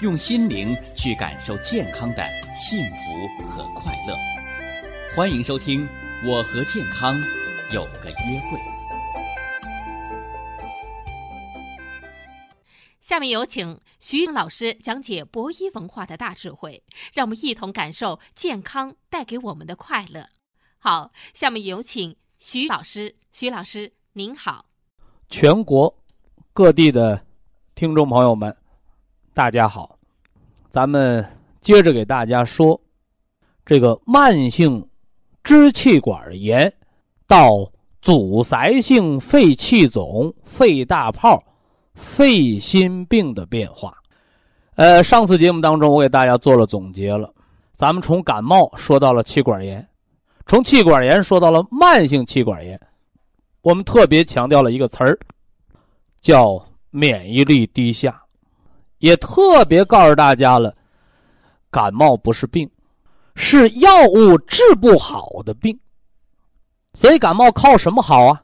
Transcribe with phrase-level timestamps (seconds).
[0.00, 4.16] 用心灵去感受健康的幸福和快乐。
[5.12, 5.84] 欢迎收听
[6.24, 7.20] 《我和健康
[7.72, 8.56] 有个约会》。
[13.00, 16.80] 下面有请徐老师讲解博医文化的大智慧，
[17.12, 20.28] 让我们一同感受健康带给我们的快乐。
[20.78, 23.16] 好，下面有请徐老师。
[23.32, 24.66] 徐老师，您好。
[25.28, 25.92] 全国
[26.52, 27.26] 各地的
[27.74, 28.56] 听众朋友们。
[29.38, 29.96] 大家好，
[30.68, 31.24] 咱们
[31.60, 32.80] 接着给大家说，
[33.64, 34.84] 这个慢性
[35.44, 36.74] 支气管炎
[37.24, 41.40] 到阻塞性肺气肿、肺大泡、
[41.94, 43.94] 肺心病的变化。
[44.74, 47.32] 呃，上次节目当中我给大家做了总结了，
[47.70, 49.88] 咱们从感冒说到了气管炎，
[50.46, 52.76] 从气管炎说到了慢性气管炎，
[53.62, 55.16] 我们特别强调了一个词儿，
[56.20, 58.20] 叫免疫力低下。
[58.98, 60.74] 也特别告诉大家了，
[61.70, 62.68] 感冒不是病，
[63.34, 65.78] 是药物治不好的病。
[66.94, 68.42] 所以感冒靠什么好啊？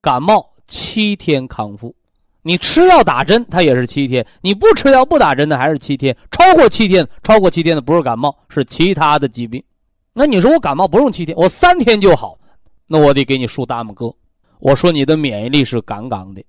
[0.00, 1.94] 感冒七天康复，
[2.42, 6.16] 你吃药打针它也是七天，你不吃药不打针的还是七天。
[6.30, 9.62] 超过七天，超过七天的不是感冒，是其他的疾病。
[10.12, 12.36] 那你说我感冒不用七天，我三天就好，
[12.86, 14.12] 那我得给你竖大拇哥。
[14.58, 16.44] 我说你的免疫力是杠杠的，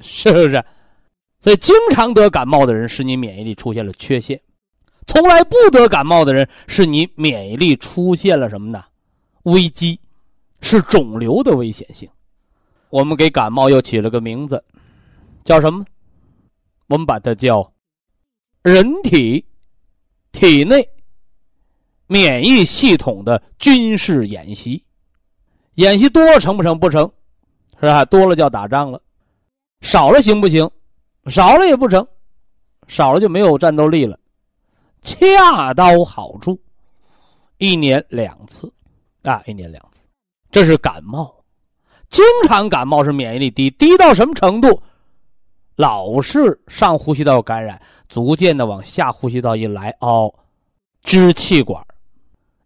[0.00, 0.64] 是不是？
[1.42, 4.38] 所以，经常得感冒的人是你免疫力出现了缺陷；
[5.08, 8.84] 从来不得感冒的人是你免疫力出现了什么呢？
[9.42, 9.98] 危机，
[10.60, 12.08] 是肿瘤的危险性。
[12.90, 14.62] 我们给感冒又起了个名字，
[15.42, 15.84] 叫什么？
[16.86, 17.72] 我们把它叫
[18.62, 19.44] 人体
[20.30, 20.88] 体内
[22.06, 24.84] 免疫系统的军事演习。
[25.74, 26.78] 演习多成不成？
[26.78, 27.10] 不成，
[27.80, 28.04] 是吧？
[28.04, 29.02] 多了叫打仗了，
[29.80, 30.70] 少了行不行？
[31.26, 32.06] 少了也不成，
[32.88, 34.18] 少了就没有战斗力了。
[35.02, 36.58] 恰到好处，
[37.58, 38.72] 一年两次，
[39.22, 40.06] 啊，一年两次，
[40.50, 41.34] 这是感冒。
[42.08, 44.82] 经常感冒是免疫力低，低到什么程度？
[45.76, 50.32] 老是上呼吸道感染，逐渐的往下呼吸道一来，哦，
[51.02, 51.82] 支气管，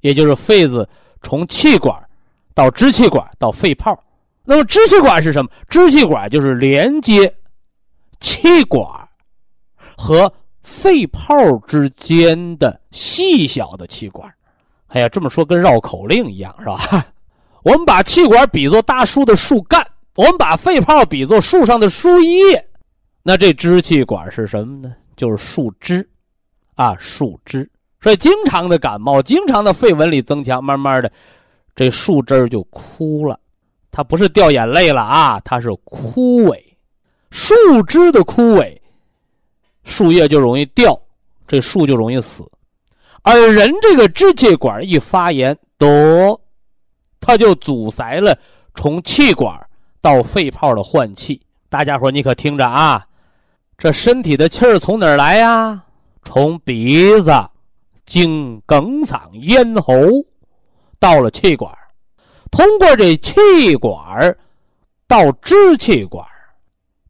[0.01, 0.89] 也就是肺子
[1.23, 1.97] 从气管
[2.53, 3.97] 到支气管到肺泡。
[4.45, 5.51] 那么支气管是什么？
[5.69, 7.33] 支气管就是连接。
[8.21, 8.87] 气管
[9.97, 10.33] 和
[10.63, 11.35] 肺泡
[11.67, 14.33] 之间的细小的气管，
[14.89, 17.05] 哎呀，这么说跟绕口令一样，是吧？
[17.63, 19.85] 我们把气管比作大树的树干，
[20.15, 22.69] 我们把肺泡比作树上的树叶，
[23.23, 24.95] 那这支气管是什么呢？
[25.17, 26.09] 就是树枝，
[26.75, 27.69] 啊，树枝。
[28.01, 31.11] 所以经常的感冒，经常的肺纹理增强，慢慢的，
[31.75, 33.39] 这树枝就枯了，
[33.91, 36.63] 它不是掉眼泪了啊，它是枯萎。
[37.37, 38.75] 树枝的枯萎，
[39.85, 40.99] 树叶就容易掉，
[41.47, 42.43] 这树就容易死。
[43.23, 46.41] 而人这个支气管一发炎，得，
[47.21, 48.35] 它就阻塞了
[48.75, 49.55] 从气管
[50.01, 51.39] 到肺泡的换气。
[51.69, 53.07] 大家伙你可听着啊，
[53.77, 55.85] 这身体的气儿从哪儿来呀？
[56.25, 57.31] 从鼻子
[58.07, 59.95] 经梗嗓咽喉
[60.99, 61.71] 到了气管，
[62.51, 64.35] 通过这气管
[65.07, 66.27] 到支气管。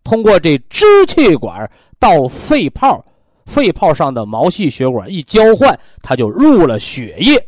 [0.07, 1.69] 通过这支气管
[1.99, 3.05] 到肺泡，
[3.45, 7.45] 肺泡上的毛细血管一交换，它就入了血液，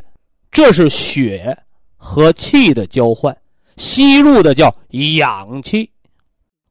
[0.50, 1.56] 这是血
[1.96, 3.36] 和气的交换，
[3.76, 5.88] 吸入的叫氧气，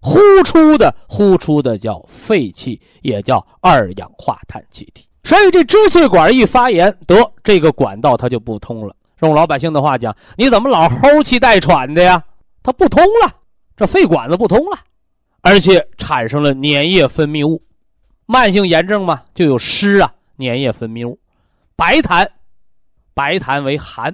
[0.02, 5.08] 呼出的呼出的叫废气，也叫二氧化碳气体。
[5.24, 8.94] 所以这支气管一发炎，得这个管道它就不通了。
[9.22, 12.22] 用老百姓的话讲，你怎么老齁气带喘的呀？
[12.62, 13.34] 它不通了，
[13.78, 14.78] 这肺管子不通了。
[15.48, 17.64] 而且产生了粘液分泌物，
[18.26, 21.18] 慢性炎症嘛，就有湿啊，粘液分泌物，
[21.74, 22.28] 白痰，
[23.14, 24.14] 白痰为寒，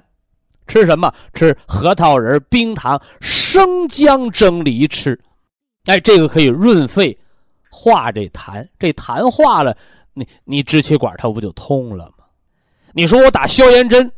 [0.67, 1.11] 吃什么？
[1.33, 5.19] 吃核桃仁、冰糖、生姜蒸梨吃，
[5.85, 7.17] 哎，这个可以润肺，
[7.67, 9.75] 化这痰，这痰化了，
[10.13, 12.25] 你你支气管它不就通了吗？
[12.91, 14.11] 你说我打消炎针，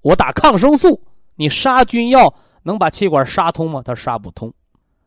[0.00, 1.00] 我打抗生素，
[1.36, 2.34] 你杀菌药
[2.64, 3.80] 能把气管杀通吗？
[3.84, 4.52] 它杀不通。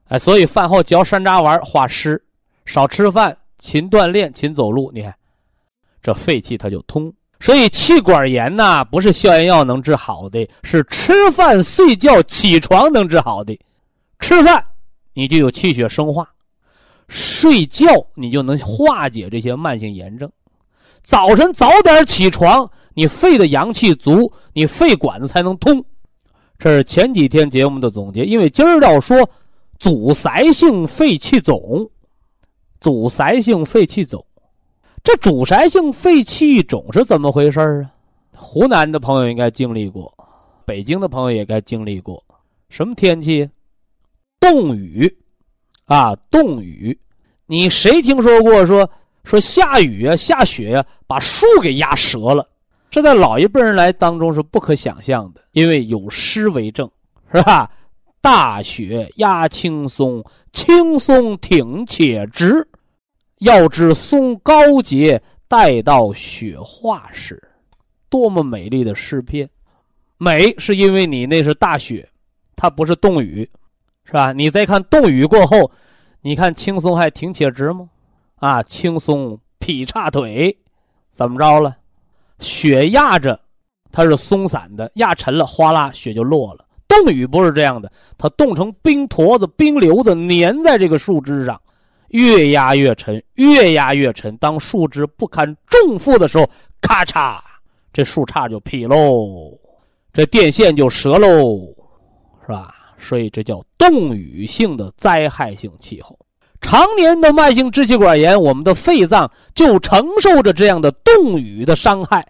[0.09, 2.21] 哎，所以饭后嚼山楂丸化湿，
[2.65, 4.91] 少吃饭，勤锻炼，勤走路。
[4.93, 5.13] 你看，
[6.01, 7.11] 这肺气它就通。
[7.39, 13.57] 所以气管炎呐，不是消炎药能治好的，是吃饭、睡觉、起床能治好的。
[14.19, 14.63] 吃饭
[15.13, 16.27] 你就有气血生化，
[17.07, 20.31] 睡觉你就能化解这些慢性炎症。
[21.03, 25.83] 早晨早点起床，你肺的阳气足，你肺管子才能通。
[26.57, 29.29] 这是前几天节目的总结，因为今儿要说
[29.79, 31.89] 阻塞性肺气肿，
[32.79, 34.25] 阻塞性肺气肿。
[35.03, 37.91] 这阻塞性肺气肿是怎么回事啊？
[38.35, 40.13] 湖南的朋友应该经历过，
[40.65, 42.23] 北京的朋友也该经历过。
[42.69, 43.49] 什么天气？
[44.39, 45.17] 冻雨，
[45.85, 46.97] 啊，冻雨。
[47.45, 48.89] 你谁听说过说
[49.23, 52.47] 说下雨啊、下雪呀，把树给压折了？
[52.89, 56.89] 这在老一辈人来当中是不可想象的，因为有诗为证，
[57.31, 57.71] 是吧？
[58.27, 60.21] 大雪压青松，
[60.51, 62.67] 青松挺且直。
[63.37, 67.41] 要知松高洁，待到雪化时，
[68.09, 69.49] 多么美丽的诗篇！
[70.17, 72.05] 美是因为你那是大雪，
[72.53, 73.49] 它不是冻雨，
[74.03, 74.33] 是吧？
[74.33, 75.71] 你再看冻雨过后，
[76.19, 77.87] 你看青松还挺且直吗？
[78.39, 80.53] 啊，青松劈叉腿，
[81.09, 81.77] 怎么着了？
[82.39, 83.39] 雪压着，
[83.89, 86.65] 它是松散的，压沉了，哗啦，雪就落了。
[87.03, 91.59] 冻雨不是这样的，它冻成冰坨子、冰瘤子，粘在这个树枝上。
[92.09, 94.35] 越压越沉，越压越沉。
[94.37, 96.49] 当树枝不堪重负的时候，
[96.79, 97.37] 咔嚓，
[97.91, 99.51] 这树杈就劈喽，
[100.13, 101.67] 这电线就折喽，
[102.45, 102.73] 是吧？
[102.97, 106.17] 所以这叫冻雨性的灾害性气候。
[106.61, 112.25] 常年的慢性支气管炎，我们的肺脏就承受着这样的冻雨的伤害，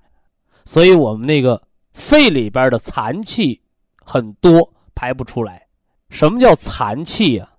[0.66, 1.62] 所以我们那个
[1.94, 3.62] 肺里边的残气
[4.08, 5.62] 很多，排不出来。
[6.10, 7.50] 什么叫残气呀？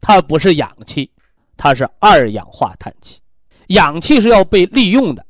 [0.00, 1.10] 它不是氧气。
[1.58, 3.18] 它是二氧化碳气，
[3.68, 5.24] 氧气是要被利用的，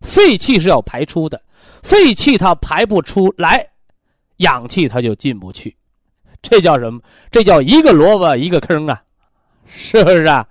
[0.00, 1.40] 废气是要排出的，
[1.80, 3.64] 废气它排不出来，
[4.38, 5.76] 氧气它就进不去，
[6.42, 7.00] 这叫什么？
[7.30, 9.00] 这叫一个萝卜一个坑啊，
[9.64, 10.44] 是不是啊？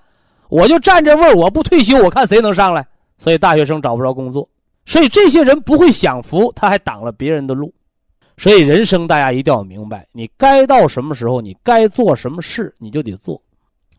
[0.48, 2.88] 我就占这位我不退休，我看谁能上来。
[3.18, 4.50] 所以大学生找不着工作，
[4.86, 7.74] 所以这些人不会享福，他还挡了别人的路。
[8.40, 13.40] 所以人生大家一定要明白，你该到什么时候，你该做什么事，你就得做。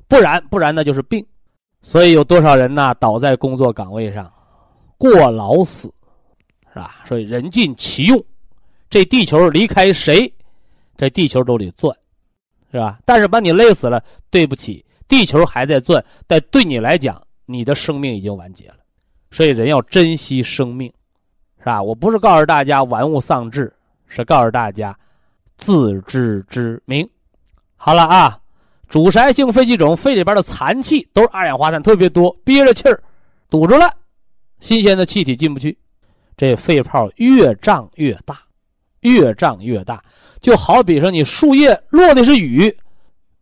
[0.09, 1.25] 不然，不然那就是病，
[1.83, 2.95] 所以有多少人呢？
[2.99, 4.33] 倒在工作岗位上，
[4.97, 5.93] 过劳死，
[6.73, 7.05] 是吧？
[7.07, 8.25] 所以人尽其用，
[8.89, 10.33] 这地球离开谁，
[10.97, 11.95] 这地球都得转，
[12.73, 12.99] 是吧？
[13.05, 18.77] 但是把你累死了，对不起，地球还在转，但对你来讲，你的生命已经完结了。
[19.31, 20.91] 所以人要珍惜生命，
[21.59, 21.83] 是吧？
[21.83, 23.73] 我不是告诉大家玩物丧志，
[24.11, 24.95] 是告诉大家
[25.57, 27.09] 自知之明。
[27.77, 28.37] 好了啊。
[28.89, 33.01] 阻塞性肺气肿，肺里边的残气都是二氧化碳特别多，憋着气儿，
[33.49, 33.89] 堵住了，
[34.59, 35.79] 新鲜的气体进不去，
[36.37, 38.41] 这肺泡越胀越大，
[39.03, 40.03] 越胀越大，
[40.41, 42.77] 就好比说你树叶落的是雨，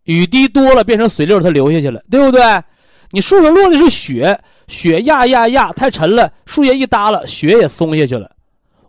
[0.04, 2.42] 雨滴多了变成水溜，它流下去了，对不对？
[3.10, 8.30] 你树上落的是雪，雪压压压太沉了，树叶一耷了，雪也松下去了，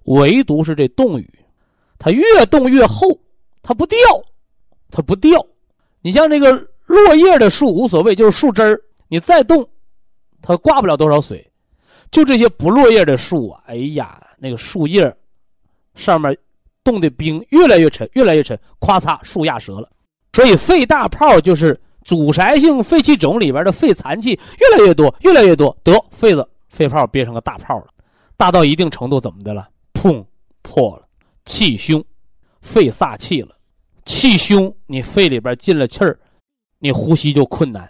[0.04, 1.39] 唯独是这冻雨，
[2.00, 3.08] 它越冻越厚，
[3.62, 3.98] 它不掉，
[4.90, 5.46] 它不掉。
[6.02, 6.54] 你像这个
[6.86, 9.68] 落叶的树无所谓，就是树枝儿，你再冻，
[10.42, 11.46] 它挂不了多少水。
[12.10, 15.16] 就这些不落叶的树啊，哎呀，那个树叶
[15.94, 16.36] 上面
[16.84, 19.88] 冻的冰越来越沉，越来越沉，咵嚓，树压折了。
[20.34, 27.88] 所以肺大泡就是阻塞性肺气肿里边的肺残气越来越多，越来越多，得肺子肺泡憋成个大泡了，
[28.38, 29.68] 大到一定程度怎么的了？
[29.94, 30.24] 砰，
[30.62, 31.06] 破了，
[31.50, 32.06] 气胸，
[32.62, 33.56] 肺撒气了。
[34.06, 36.18] 气胸，你肺里边进了气儿，
[36.78, 37.90] 你呼吸就困难，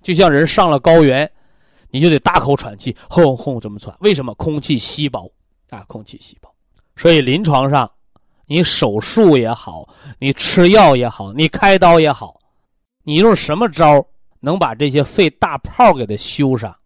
[0.00, 1.28] 就像人上了高原，
[1.90, 3.94] 你就得大口喘气，轰轰这么喘。
[3.98, 4.32] 为什么？
[4.34, 5.28] 空气稀薄
[5.70, 6.48] 啊，空气稀薄。
[6.94, 7.90] 所以临床上，
[8.46, 9.88] 你手术也好，
[10.20, 12.38] 你吃药也好，你开刀也好，
[13.02, 14.06] 你用什么招
[14.38, 16.76] 能把这些肺大泡给它修上，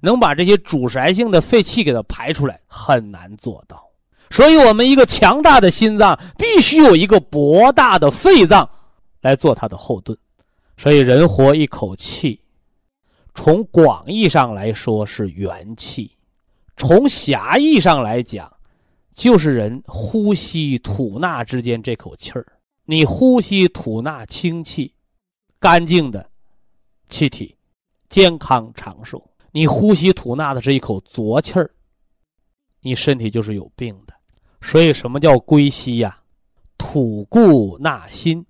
[0.00, 3.91] 能把这些阻塞性的肺气给它排出来，很难做到。
[4.32, 8.68] 所以，我们一个强大的心脏必须有一个博大的肺脏
[9.20, 10.18] 来做它的后盾。
[10.78, 12.40] 所以，人活一口气，
[13.34, 16.16] 从广义上来说是元气，
[16.78, 18.50] 从狭义上来讲，
[19.14, 22.46] 就是人呼吸吐纳之间这口气儿。
[22.86, 24.92] 你呼吸吐纳清气、
[25.60, 26.26] 干净的
[27.10, 27.54] 气体，
[28.08, 29.18] 健康长寿；
[29.52, 31.70] 你呼吸吐纳的是一口浊气儿，
[32.80, 34.11] 你身体就是有病的。
[34.62, 36.18] 所以，什么叫归息呀？
[36.78, 38.44] 吐故纳新，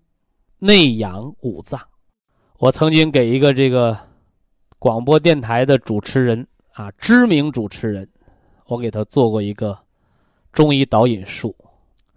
[0.59, 1.81] 内养五脏。
[2.59, 3.97] 我曾经给一个这个
[4.79, 8.09] 广播电台的主持人啊，知名主持人
[8.67, 9.77] 我给他做过一个
[10.53, 11.55] 中医导引术，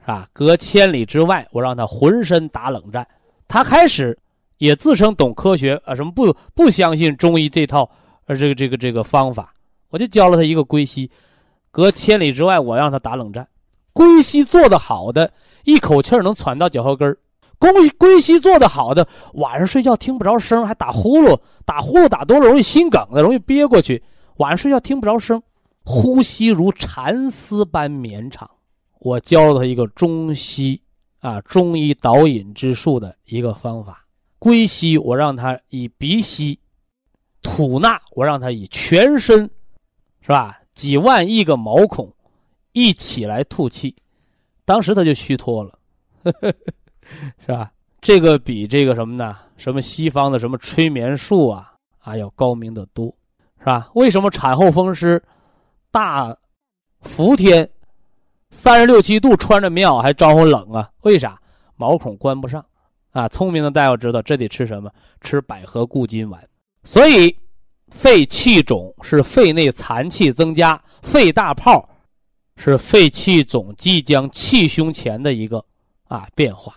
[0.02, 0.28] 是吧？
[0.32, 3.06] 隔千里之外，我让他浑身打冷战。
[3.48, 4.18] 他开始
[4.58, 7.90] 也自称懂科学啊，什么不不相信中医这套
[8.26, 9.54] 呃这个这个这个方法，
[9.90, 11.10] 我就教了他一个归西，
[11.72, 13.48] 隔千里之外，我让他打冷战。
[13.96, 15.32] 归西做得好的，
[15.64, 17.16] 一口气儿能喘到脚后跟儿；
[17.58, 24.04] 归归西做得好的，晚上睡觉听不着声，还打呼噜，打呼噜打多了容易心梗的，容易憋过去。
[24.36, 25.42] 晚上睡觉听不着声，
[25.86, 28.50] 呼吸如蚕丝般绵长。
[29.00, 30.82] 我教了他一个中西
[31.22, 34.06] 啊中医导引之术的一个方法。
[34.40, 36.60] 归西，我让他以鼻吸；
[37.42, 39.50] 吐纳，我让他以全身，
[40.20, 40.60] 是吧？
[40.74, 42.12] 几万亿个毛孔。
[42.76, 43.96] 一起来吐气，
[44.66, 45.80] 当时他就虚脱了，
[47.40, 47.72] 是吧？
[48.02, 49.38] 这个比这个什么呢？
[49.56, 53.08] 什么西方的什么催眠术啊啊要高明的多，
[53.60, 53.90] 是吧？
[53.96, 55.24] 为什么产后风湿
[55.90, 56.36] 大
[57.00, 57.68] 伏天
[58.52, 60.92] 三十六七度穿着棉袄还招呼冷啊？
[61.04, 61.40] 为啥？
[61.78, 62.64] 毛孔关不上
[63.12, 63.26] 啊！
[63.30, 64.92] 聪明的大夫知道这得吃什么？
[65.22, 66.46] 吃百合固金丸。
[66.84, 67.34] 所以
[67.88, 71.90] 肺气肿是肺内残气增加，肺大泡。
[72.58, 75.64] 是肺气肿即将气胸前的一个
[76.08, 76.76] 啊变化，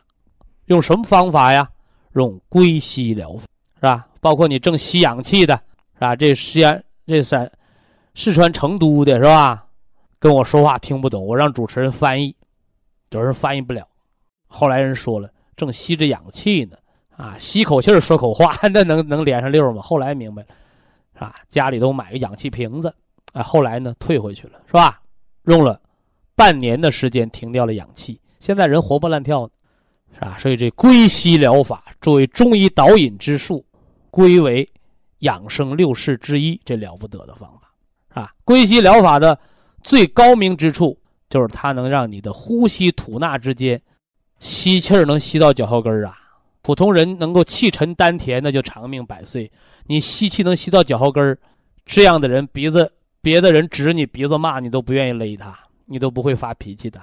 [0.67, 1.69] 用什么方法呀？
[2.15, 3.45] 用归息疗法
[3.77, 4.09] 是吧？
[4.21, 5.55] 包括你正吸氧气的
[5.95, 6.17] 是吧？
[6.17, 7.51] 这西安这三
[8.15, 9.67] 四川成都的是吧？
[10.19, 12.35] 跟我说话听不懂，我让主持人翻译，
[13.11, 13.87] 有人翻译不了。
[14.49, 16.77] 后来人说了，正吸着氧气呢
[17.17, 19.81] 啊，吸口气说口话， 那能能连上溜吗？
[19.81, 20.49] 后来明白了，
[21.15, 21.37] 是吧？
[21.49, 22.93] 家里都买个氧气瓶子，
[23.33, 25.01] 啊，后来呢退回去了，是吧？
[25.49, 25.81] 用了
[26.37, 29.53] 半年的时间停掉了氧气，现在人活蹦乱跳的，
[30.15, 30.37] 是吧？
[30.39, 33.65] 所以这归西疗法作为中医导引之术，
[34.11, 34.69] 归为
[35.21, 37.73] 养生六式之一，这了不得的方法，
[38.11, 38.35] 是吧？
[38.45, 39.39] 归西疗法的
[39.83, 40.99] 最高明之处
[41.31, 43.81] 就是它能让你的呼吸吐纳之间，
[44.39, 46.17] 吸气儿能吸到脚后跟儿啊。
[46.61, 49.51] 普通人能够气沉丹田，那就长命百岁。
[49.87, 51.39] 你吸气能吸到脚后跟儿，
[51.87, 52.93] 这样的人鼻子。
[53.21, 57.01] 别的人指你鼻子骂你都不愿意勒他，你都不会发脾气的。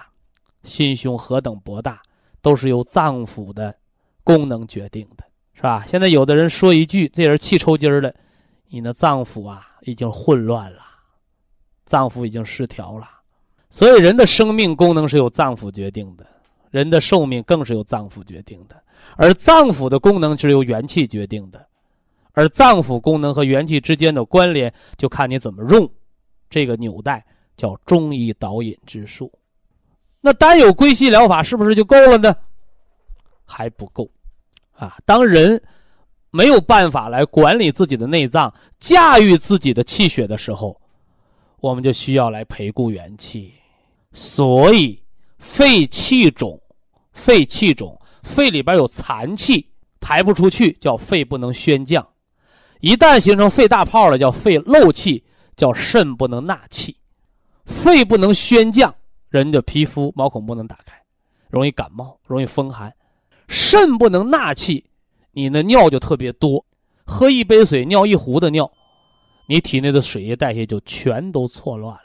[0.63, 2.01] 心胸何等博大，
[2.41, 3.75] 都是由脏腑的
[4.23, 5.83] 功能决定的，是吧？
[5.85, 8.11] 现在有的人说一句，这人气抽筋儿了，
[8.69, 10.79] 你那脏腑啊已经混乱了，
[11.85, 13.07] 脏腑已经失调了。
[13.69, 16.25] 所以人的生命功能是由脏腑决定的，
[16.71, 18.81] 人的寿命更是由脏腑决定的，
[19.17, 21.67] 而脏腑的功能是由元气决定的，
[22.31, 25.87] 而脏腑功能和元气之间的关联就看你怎么用。
[26.49, 27.25] 这个纽带
[27.57, 29.31] 叫中医导引之术，
[30.21, 32.35] 那单有归西疗法是不是就够了呢？
[33.45, 34.09] 还不够，
[34.73, 34.97] 啊！
[35.05, 35.61] 当人
[36.31, 40.79] 没有办法来管理自己的内脏、驾驭自己的气血的时候，
[41.59, 43.53] 我们就需要来培固元气。
[44.13, 45.01] 所以，
[45.39, 46.57] 肺气肿，
[47.11, 52.01] 肺气肿，肺里边有残气排不出去，叫肺不能宣降；
[52.79, 55.21] 一旦形成肺大泡了，叫肺漏气。
[55.55, 56.95] 叫肾不能纳气，
[57.65, 58.93] 肺不能宣降，
[59.29, 61.01] 人的皮肤毛孔不能打开，
[61.49, 62.93] 容易感冒，容易风寒。
[63.47, 64.83] 肾不能纳气，
[65.31, 66.65] 你的尿就特别多，
[67.05, 68.69] 喝一杯水尿一壶的尿，
[69.47, 72.01] 你体内的水液代谢就全都错乱了。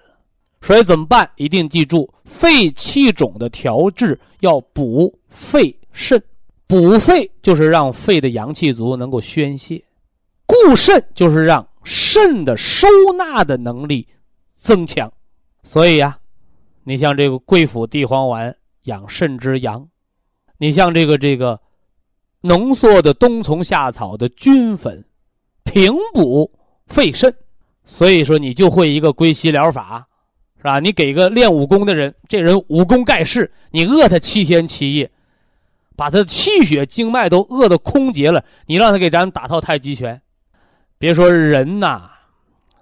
[0.61, 1.29] 所以怎么办？
[1.37, 6.23] 一定记住，肺气肿的调治要补肺肾，
[6.67, 9.83] 补肺就是让肺的阳气足，能够宣泄；
[10.47, 11.67] 固肾就是让。
[11.85, 14.07] 肾的收纳的能力
[14.55, 15.13] 增强，
[15.63, 16.19] 所以呀，
[16.85, 19.89] 你像这个桂附地黄丸养肾之阳，
[20.59, 21.61] 你像这个这个
[22.43, 25.05] 浓缩的冬虫夏草的菌粉，
[25.65, 26.51] 平补
[26.87, 27.35] 肺肾。
[27.87, 30.07] 所以说，你就会一个归西疗法，
[30.59, 30.79] 是吧？
[30.79, 35.11] 你给个练武功的人，这人武功盖世，你饿他七天七夜，
[35.97, 40.23] 把他的气血经脉都饿得空竭了，你让他给咱打套太极拳。
[41.01, 42.11] 别说人呐，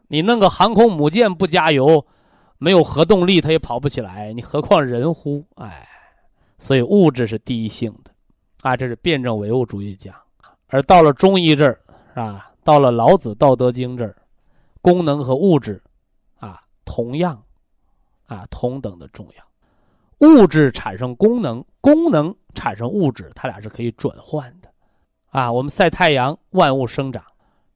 [0.09, 2.05] 你弄个航空母舰不加油，
[2.59, 4.33] 没有核动力，它也跑不起来。
[4.33, 5.47] 你何况人乎？
[5.55, 5.87] 哎，
[6.59, 8.11] 所以物质是第一性的，
[8.63, 10.13] 啊，这是辩证唯物主义讲。
[10.67, 12.51] 而到了中医这儿，是吧？
[12.65, 14.17] 到了老子《道德经》这儿，
[14.83, 15.81] 功能和物质，
[16.41, 17.41] 啊，同样，
[18.27, 20.29] 啊，同等的重要。
[20.29, 24.69] 物质产生功能，功能产生物质，它俩是可以转换的。
[25.29, 27.23] 啊，我们晒太阳，万物生长。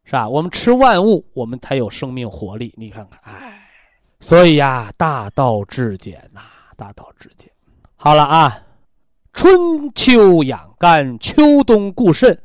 [0.04, 0.28] 是吧？
[0.28, 2.74] 我们吃万物，我们才有生命活力。
[2.76, 3.62] 你看看，哎，
[4.20, 6.40] 所以呀，大道至简呐，
[6.76, 7.50] 大道至简。
[7.94, 8.60] 好了啊，
[9.32, 9.58] 春
[9.94, 12.36] 秋养肝，秋冬固肾，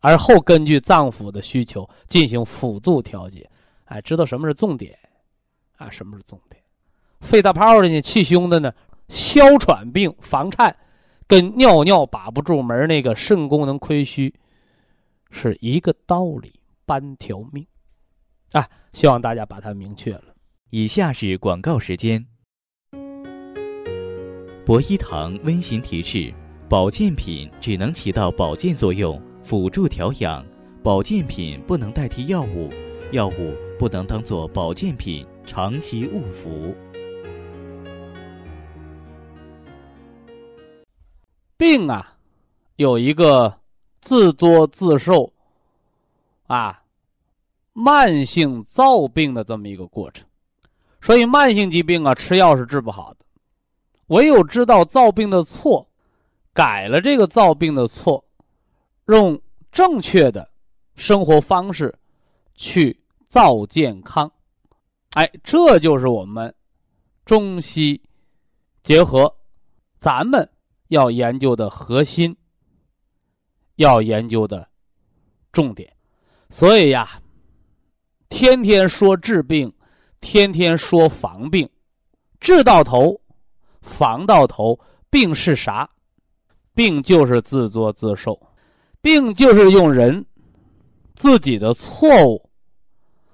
[0.00, 3.48] 而后根据脏腑的需求进行辅助调节。
[3.86, 4.96] 哎，知道什么是重点，
[5.76, 6.62] 啊，什么是重点？
[7.20, 8.72] 肺大泡的呢，气胸的呢，
[9.08, 10.74] 哮喘病、房颤，
[11.26, 14.32] 跟尿尿把不住门那个肾功能亏虚，
[15.32, 17.66] 是一个道理，半条命，
[18.52, 20.36] 啊，希望大家把它明确了。
[20.70, 22.24] 以下是广告时间。
[24.64, 26.32] 博一堂温馨提示：
[26.68, 30.44] 保健品只能起到保健作用，辅助调养；
[30.82, 32.70] 保健品不能代替药物，
[33.10, 36.72] 药物不能当做保健品长期误服。
[41.56, 42.16] 病啊，
[42.76, 43.58] 有一个
[44.02, 45.32] 自作自受，
[46.48, 46.82] 啊，
[47.72, 50.26] 慢性造病的这么一个过程。
[51.00, 53.24] 所以慢性疾病啊，吃药是治不好的。
[54.08, 55.88] 唯有知道造病的错，
[56.52, 58.22] 改了这个造病的错，
[59.06, 59.40] 用
[59.70, 60.50] 正确的
[60.96, 61.94] 生活方式
[62.54, 64.30] 去造健康，
[65.14, 66.54] 哎，这就是我们
[67.24, 68.02] 中西
[68.82, 69.34] 结合，
[69.98, 70.46] 咱们
[70.88, 72.36] 要研究的核心，
[73.76, 74.66] 要研究的
[75.52, 75.92] 重点。
[76.50, 77.08] 所以呀，
[78.28, 79.72] 天天说治病，
[80.20, 81.68] 天天说防病，
[82.40, 83.18] 治到头。
[83.80, 84.78] 防到头，
[85.10, 85.90] 病是啥？
[86.72, 88.40] 病就是自作自受，
[89.00, 90.24] 病就是用人
[91.16, 92.48] 自己的错误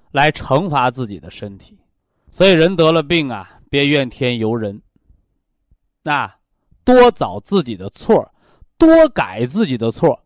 [0.09, 1.77] 来惩罚自己的身体。
[2.31, 4.81] 所以人得了病啊，别怨天尤人，
[6.01, 6.35] 那
[6.83, 8.27] 多找自己的错，
[8.75, 10.19] 多改自己的错，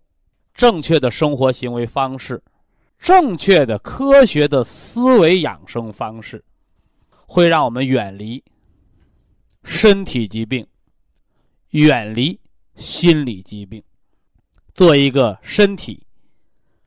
[0.54, 2.42] 正确的生活行为方式，
[3.00, 6.44] 正确的科学的思维养生方式，
[7.26, 8.44] 会让我们远离。
[9.64, 10.68] 身体疾病，
[11.70, 12.38] 远离
[12.76, 13.82] 心理疾病，
[14.74, 16.06] 做一个身体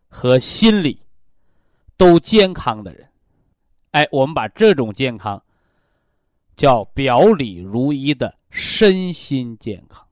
[0.08, 1.00] 和心理
[1.96, 3.08] 都健康的人。
[3.92, 5.42] 哎，我们把这种健康
[6.54, 10.06] 叫表里如一的身心健康，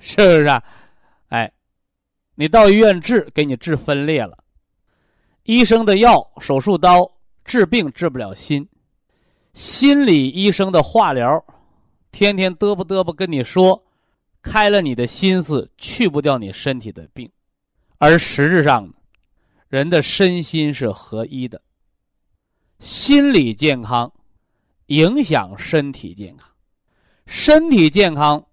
[0.00, 0.64] 是不是啊？
[2.40, 4.38] 你到医院治，给你治分裂了，
[5.42, 7.06] 医生的药、手术刀
[7.44, 8.66] 治病治不了心。
[9.52, 11.44] 心理医生的化疗，
[12.10, 13.84] 天天嘚啵嘚啵跟你说，
[14.40, 17.30] 开了你的心思，去不掉你身体的病，
[17.98, 18.90] 而实质上，
[19.68, 21.60] 人的身心是合一的。
[22.78, 24.10] 心理健康
[24.86, 26.48] 影响身体健康，
[27.26, 28.46] 身体健康，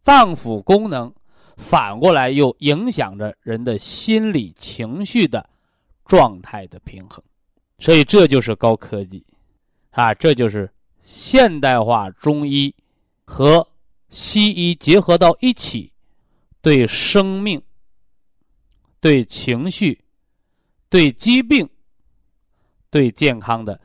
[0.00, 1.12] 脏腑功能
[1.56, 5.48] 反过来又影响着人的心理情绪的
[6.04, 7.22] 状态的平衡，
[7.78, 9.24] 所以这就是高科技。
[9.90, 10.68] 啊，这就是
[11.02, 12.74] 现代化中医
[13.24, 13.66] 和
[14.08, 15.92] 西医结合到一起，
[16.60, 17.62] 对生命、
[19.00, 20.04] 对情绪、
[20.88, 21.68] 对疾病、
[22.90, 23.80] 对健康的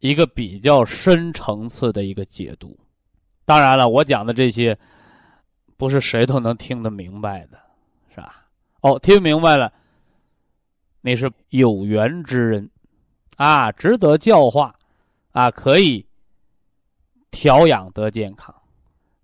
[0.00, 2.78] 一个比较深层次的一个解读。
[3.46, 4.78] 当然了，我讲的这些
[5.80, 7.58] 不是谁都能听得明白的，
[8.14, 8.44] 是吧？
[8.82, 9.72] 哦，听明白了，
[11.00, 12.70] 你是有缘之人，
[13.36, 14.74] 啊，值得教化。
[15.32, 16.04] 啊，可以
[17.30, 18.54] 调养得健康。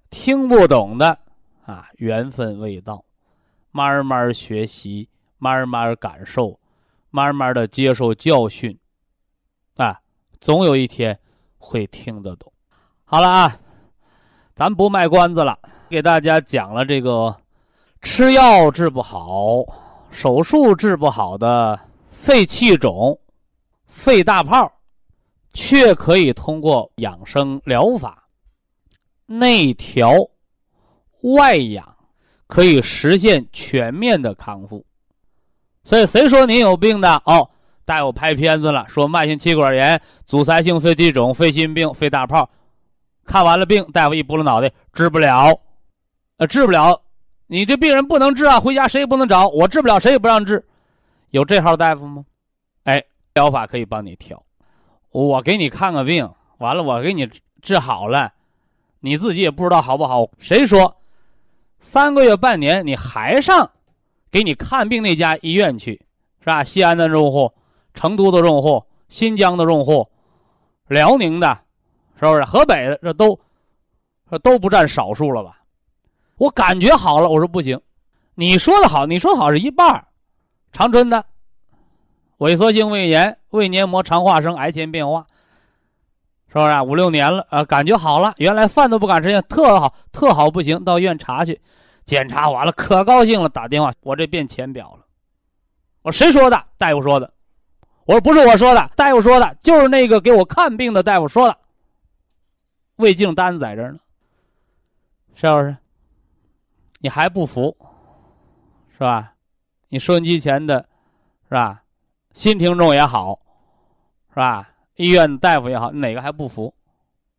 [0.09, 1.19] 听不懂的
[1.67, 3.05] 啊，缘分未到，
[3.71, 6.59] 慢慢学习，慢慢感受，
[7.11, 8.79] 慢慢的接受教训，
[9.77, 10.01] 啊，
[10.41, 11.19] 总有一天
[11.59, 12.51] 会听得懂。
[13.05, 13.55] 好了啊，
[14.55, 17.35] 咱不卖关子了，给大家讲了这个
[18.03, 19.65] 吃药治不好、
[20.11, 21.79] 手术治不好的
[22.11, 23.19] 肺气肿、
[23.87, 24.71] 肺大泡。
[25.59, 28.29] 却可以通过养生疗法，
[29.25, 30.13] 内调
[31.23, 31.97] 外养，
[32.47, 34.85] 可以实现全面的康复。
[35.83, 37.23] 所以，谁说您有病的？
[37.25, 37.49] 哦，
[37.87, 42.47] 大夫拍片子了，说慢性气管炎、阻塞性肺气肿、肺心病、肺大泡。
[43.25, 45.59] 看完了病，大夫一拨了脑袋，治不了，
[46.39, 47.01] 呃，治不了。
[47.47, 50.65] 你这病人不能治啊，回家谁也不能找，我治不了，谁也不让治。
[51.31, 52.25] 有这号大夫吗？
[52.85, 53.03] 哎，
[53.35, 54.43] 疗法可以帮你调。
[55.11, 57.29] 我给你看个病，完了我给你
[57.63, 58.33] 治好了，
[59.01, 60.29] 你自己也不知道好不好。
[60.39, 60.95] 谁说
[61.79, 63.71] 三个月半年你还上
[64.31, 65.93] 给你看病那家医院去，
[66.41, 66.63] 是吧？
[66.63, 67.51] 西安的用户、
[67.95, 70.07] 成都的用户、新疆的用户、
[70.89, 71.59] 辽宁的，
[72.21, 72.45] 是不是？
[72.45, 73.39] 河北的这都
[74.31, 75.56] 这都不占少数了吧？
[76.37, 77.81] 我感觉好了，我说不行，
[78.35, 80.07] 你说的好，你说好是一半儿
[80.73, 81.25] 长春的。
[82.39, 85.27] 萎缩性胃炎、胃黏膜肠化生、癌前变化，
[86.49, 87.47] 是不是啊五六年了？
[87.49, 91.59] 啊，感觉好了，原来饭都不敢吃，特好，特好，不行，到医院查去，
[92.05, 95.07] 检查完了，可高兴了，打电话，我这变浅表了。
[96.03, 96.63] 我谁说的？
[96.77, 97.33] 大夫说的。
[98.05, 101.57] 我说不是我说的，大夫说的，就是那个给我看病的大夫说的。
[102.97, 103.99] 胃镜单子在这儿呢，
[105.35, 105.77] 是不是？
[106.99, 107.77] 你还不服，
[108.93, 109.35] 是吧？
[109.89, 110.89] 你收音机前的，
[111.49, 111.83] 是吧？
[112.33, 113.39] 新听众也好，
[114.31, 114.69] 是吧？
[114.97, 116.75] 医院大夫也好，哪个还不服？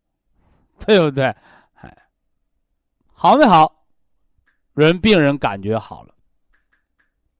[0.86, 1.26] 对不对？
[1.74, 1.98] 哎，
[3.14, 3.74] 好没好？
[4.74, 6.14] 人病人感觉好了，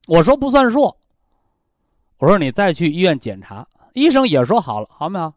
[0.06, 0.94] 我说不算数。
[2.18, 5.32] 我说你再去医院检查，医生也说好了，好没好？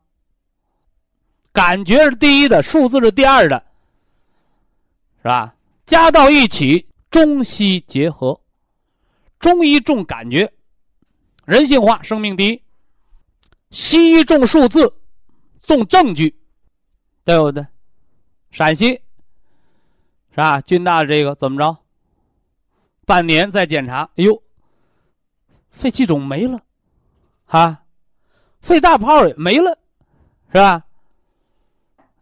[1.54, 3.64] 感觉是第一的，数字是第二的，
[5.22, 5.54] 是吧？
[5.92, 8.40] 加到一起，中西结合，
[9.40, 10.50] 中医重感觉，
[11.44, 12.62] 人性化，生命第一；
[13.72, 14.94] 西医重数字，
[15.64, 16.34] 重证据，
[17.26, 17.68] 对不对？
[18.52, 19.02] 陕西
[20.30, 20.62] 是吧？
[20.62, 21.78] 军大这个怎么着？
[23.06, 24.42] 半年再检查，哎呦，
[25.72, 26.58] 肺气肿没了。
[27.48, 27.84] 啊，
[28.62, 29.78] 肺大泡也没了，
[30.54, 30.86] 是吧？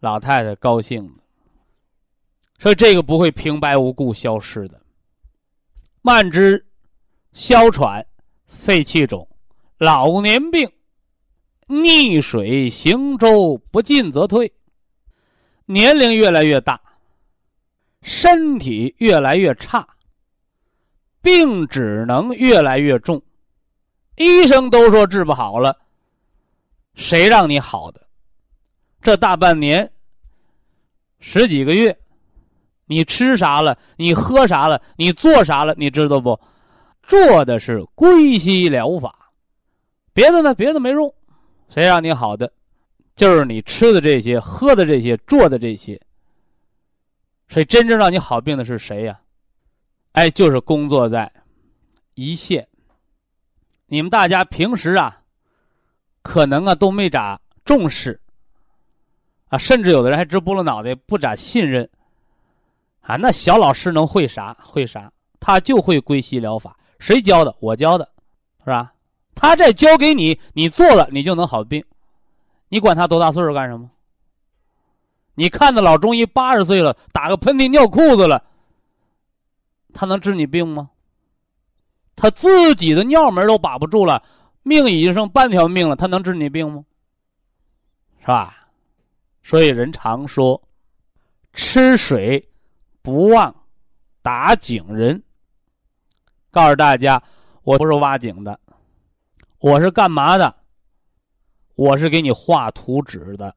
[0.00, 1.19] 老太太高兴，
[2.60, 4.78] 说：“这个不会平白无故消失的。
[6.02, 6.62] 慢支、
[7.32, 8.06] 哮喘、
[8.46, 9.26] 肺气肿、
[9.78, 10.70] 老年病，
[11.66, 14.52] 逆水行舟，不进则退。
[15.64, 16.78] 年龄越来越大，
[18.02, 19.88] 身体越来越差，
[21.22, 23.22] 病只能越来越重。”
[24.16, 25.74] 医生都说治不好了，
[26.94, 28.06] 谁让你好的？
[29.00, 29.90] 这大半年、
[31.20, 31.98] 十几个月，
[32.90, 33.78] 你吃啥了？
[33.94, 34.82] 你喝啥了？
[34.96, 35.72] 你做啥了？
[35.78, 36.38] 你知道不？
[37.04, 39.30] 做的是归西疗法，
[40.12, 40.52] 别的呢？
[40.52, 41.14] 别的没用，
[41.68, 42.52] 谁让你好的？
[43.14, 46.00] 就是你吃的这些、喝的这些、做的这些。
[47.48, 49.20] 所以真正让你好病的是谁呀？
[50.12, 51.30] 哎，就是工作在
[52.14, 52.66] 一线。
[53.86, 55.22] 你们大家平时啊，
[56.22, 58.20] 可能啊都没咋重视，
[59.46, 61.88] 啊，甚至有的人还直拨了脑袋，不咋信任，
[63.00, 64.56] 啊，那小老师能会啥？
[64.60, 65.10] 会啥？
[65.40, 67.54] 他就会归西疗法，谁教的？
[67.60, 68.08] 我教的，
[68.60, 68.92] 是吧？
[69.34, 71.82] 他这教给你，你做了，你就能好病，
[72.68, 73.90] 你管他多大岁数干什么？
[75.34, 78.44] 你看到老中医八十岁了，打个喷嚏尿裤子了，
[79.94, 80.90] 他能治你病吗？
[82.14, 84.22] 他自己的尿门都把不住了，
[84.62, 86.84] 命已经剩半条命了，他能治你病吗？
[88.20, 88.68] 是吧？
[89.42, 90.60] 所以人常说，
[91.54, 92.46] 吃水
[93.02, 93.54] 不忘
[94.22, 95.22] 打井人。
[96.50, 97.22] 告诉大家，
[97.62, 98.58] 我不是挖井的，
[99.58, 100.54] 我是干嘛的？
[101.76, 103.54] 我是给你画图纸的。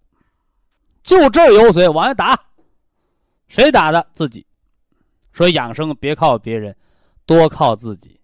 [1.02, 2.40] 就这有水，往下打。
[3.48, 4.06] 谁打的？
[4.14, 4.46] 自己。
[5.32, 6.76] 说养生别靠别人，
[7.26, 8.20] 多靠自己。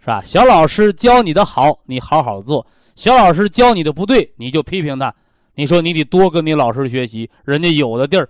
[0.00, 0.20] 是吧？
[0.22, 5.14] 小老师教你的好，你好好做；小老师教你的不对，你就批评他。
[5.54, 8.28] 你说你得多跟你老师学习，人家有的地儿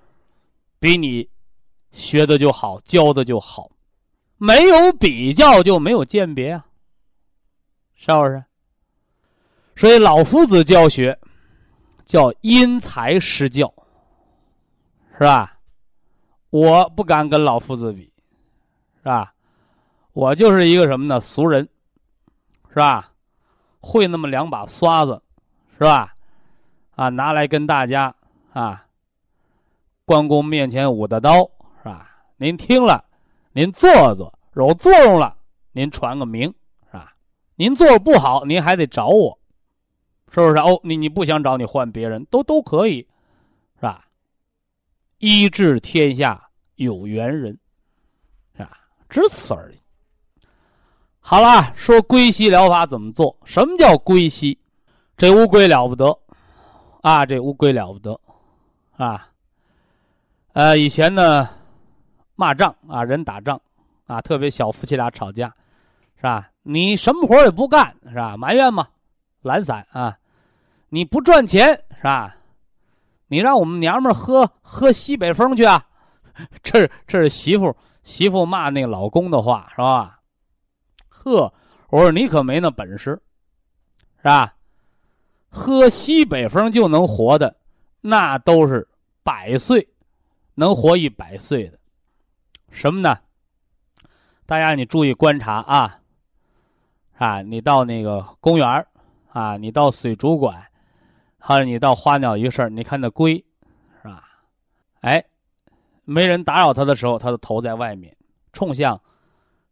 [0.79, 1.29] 比你
[1.93, 3.71] 学的就好，教的就好。
[4.37, 6.67] 没有比较就没有鉴别啊，
[7.97, 8.45] 是不是？
[9.75, 11.19] 所以老夫子教学
[12.05, 13.73] 叫因材施教，
[15.13, 15.57] 是吧？
[16.51, 18.13] 我不敢跟老夫子比，
[18.99, 19.35] 是吧？
[20.13, 21.21] 我就是一个什么呢？
[21.21, 21.69] 俗人，
[22.69, 23.13] 是吧？
[23.81, 25.21] 会那么两把刷子，
[25.73, 26.15] 是吧？
[26.95, 28.15] 啊，拿来跟大家
[28.53, 28.87] 啊，
[30.05, 31.49] 关公面前舞的刀，
[32.39, 33.05] 您听了，
[33.53, 35.37] 您做做，有作用了，
[35.73, 36.55] 您传个名，
[36.87, 37.13] 是吧？
[37.57, 39.37] 您做不好，您还得找我，
[40.33, 40.57] 是不是？
[40.57, 43.01] 哦，你你不想找，你换别人都都可以，
[43.75, 44.05] 是吧？
[45.19, 47.59] 医治天下有缘人，
[48.57, 48.71] 是吧？
[49.09, 49.79] 只此而已。
[51.19, 53.37] 好了，说归西疗法怎么做？
[53.45, 54.57] 什么叫归西？
[55.17, 56.17] 这乌龟了不得
[57.03, 57.27] 啊！
[57.27, 58.21] 这乌龟了不得
[58.97, 59.29] 啊！
[60.53, 61.49] 呃，以前呢，
[62.39, 63.61] 骂仗啊，人打仗
[64.07, 65.53] 啊，特别小夫妻俩吵架，
[66.15, 66.49] 是吧？
[66.63, 68.37] 你什么活也不干，是吧？
[68.37, 68.87] 埋怨嘛，
[69.43, 70.17] 懒散啊！
[70.89, 72.37] 你不赚钱，是吧？
[73.27, 75.85] 你让我们娘们喝喝西北风去啊！
[76.63, 80.21] 这这是媳妇媳妇骂那老公的话，是吧？
[81.09, 81.53] 呵，
[81.91, 83.21] 我说你可没那本事，
[84.19, 84.55] 是吧？
[85.49, 87.57] 喝西北风就能活的，
[88.01, 88.87] 那都是
[89.25, 89.89] 百岁，
[90.55, 91.78] 能活一百岁的。
[92.71, 93.19] 什么呢？
[94.47, 96.01] 大家你注意观察啊！
[97.17, 98.87] 啊，你到那个公园
[99.33, 100.65] 啊，你到水族馆，
[101.39, 103.45] 或者你到花鸟鱼市，你看那龟，
[104.03, 104.25] 是吧？
[105.01, 105.25] 哎，
[106.05, 108.17] 没人打扰它的时候，它的头在外面，
[108.53, 109.01] 冲向。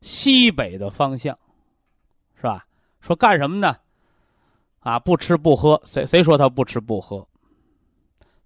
[0.03, 1.37] 西北的方向，
[2.37, 2.67] 是吧？
[3.01, 3.75] 说干什么呢？
[4.81, 7.27] 啊，不吃不喝，谁谁说它不吃不喝？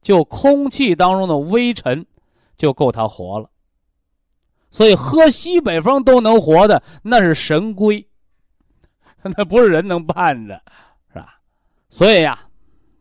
[0.00, 2.06] 就空气当中的微尘，
[2.56, 3.50] 就够它活了。
[4.70, 8.06] 所以喝西北风都能活的，那是神龟，
[9.37, 10.62] 那不是人能办的，
[11.12, 11.40] 是吧？
[11.90, 12.38] 所以呀，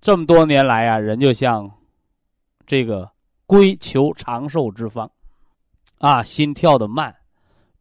[0.01, 1.71] 这么多年来呀，人就像
[2.65, 3.09] 这个
[3.45, 5.09] 龟求长寿之方，
[5.99, 7.15] 啊，心跳的慢，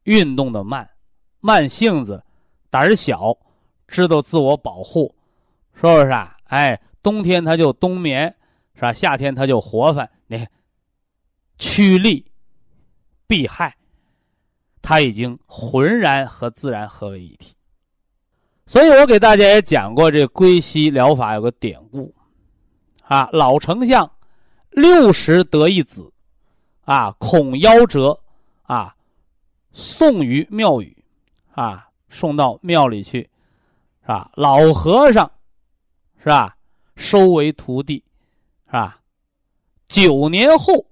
[0.05, 0.89] 运动的慢，
[1.41, 2.23] 慢性子，
[2.69, 3.37] 胆儿小，
[3.87, 5.15] 知道自我保护，
[5.75, 6.37] 是不是啊？
[6.45, 8.35] 哎，冬天它就冬眠，
[8.75, 8.93] 是吧？
[8.93, 10.47] 夏天它就活泛，你看，
[11.57, 12.31] 趋利
[13.27, 13.75] 避害。
[14.89, 17.55] 他已经浑然和自然合为一体，
[18.65, 22.15] 所以我给大家也讲过这归西疗法有个典故，
[23.03, 24.11] 啊，老丞相
[24.71, 26.11] 六十得一子，
[26.87, 28.19] 啊，恐夭折，
[28.63, 28.97] 啊，
[29.75, 31.05] 送于庙宇，
[31.51, 33.21] 啊，送到庙里去，
[34.01, 34.31] 是吧？
[34.37, 35.31] 老和尚，
[36.19, 36.57] 是吧？
[36.97, 38.03] 收为徒弟，
[38.65, 38.99] 是吧？
[39.87, 40.83] 九年后，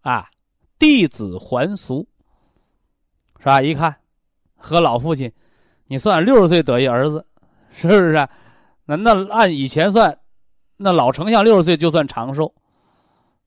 [0.00, 0.30] 啊，
[0.78, 2.08] 弟子还俗。
[3.46, 3.62] 是吧？
[3.62, 3.94] 一看，
[4.56, 5.32] 和老父亲，
[5.86, 7.24] 你算六十岁得一儿子，
[7.70, 8.28] 是不是？
[8.86, 10.18] 那那按以前算，
[10.78, 12.52] 那老丞相六十岁就算长寿，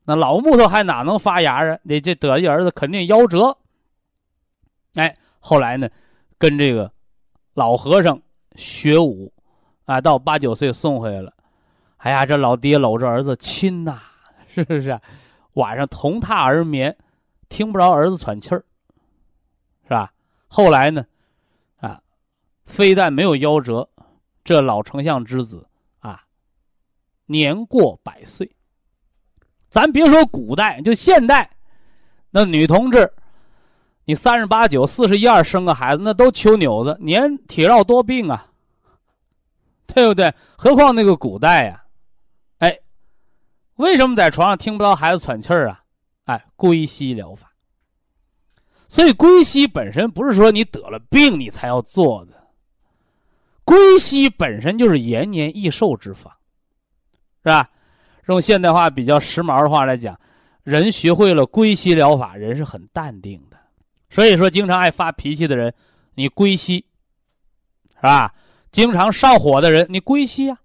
[0.06, 1.78] 那老木头还哪能发芽啊？
[1.84, 3.58] 你这得一儿子肯定夭折。
[4.94, 5.90] 哎，后来呢，
[6.38, 6.90] 跟这个
[7.54, 8.22] 老和尚
[8.56, 9.34] 学武，
[9.84, 11.34] 啊，到八九岁送回来了。
[11.98, 14.00] 哎呀，这老爹搂着儿子亲呐，
[14.48, 14.98] 是不是？
[15.56, 16.96] 晚上同榻而眠，
[17.50, 18.64] 听不着儿子喘气儿。
[20.50, 21.06] 后来呢？
[21.78, 22.02] 啊，
[22.66, 23.88] 非但没有夭折，
[24.44, 25.66] 这老丞相之子
[26.00, 26.24] 啊，
[27.28, 28.52] 年过百岁。
[29.70, 31.50] 咱别说古代，就现代，
[32.32, 33.14] 那女同志，
[34.06, 38.48] 你三十八九、四十一二生个孩子，那都求扭子，年体弱多病啊，
[39.86, 40.34] 对不对？
[40.58, 41.84] 何况那个古代呀，
[42.58, 42.80] 哎，
[43.76, 45.84] 为什么在床上听不到孩子喘气儿啊？
[46.26, 47.49] 哎，归西疗法。
[48.90, 52.34] 所以归西本身不是说你得了病你才要做的，
[53.64, 56.40] 归西本身就是延年益寿之法，
[57.44, 57.70] 是吧？
[58.28, 60.20] 用现代化比较时髦的话来讲，
[60.64, 63.58] 人学会了归西疗法，人是很淡定的。
[64.10, 65.74] 所以说，经常爱发脾气的人，
[66.16, 66.86] 你归西，
[67.96, 68.34] 是吧？
[68.72, 70.60] 经常上火的人，你归西呀，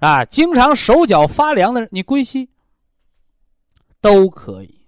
[0.00, 2.50] 啊，经常手脚发凉的人，你归西，
[4.02, 4.83] 都可以。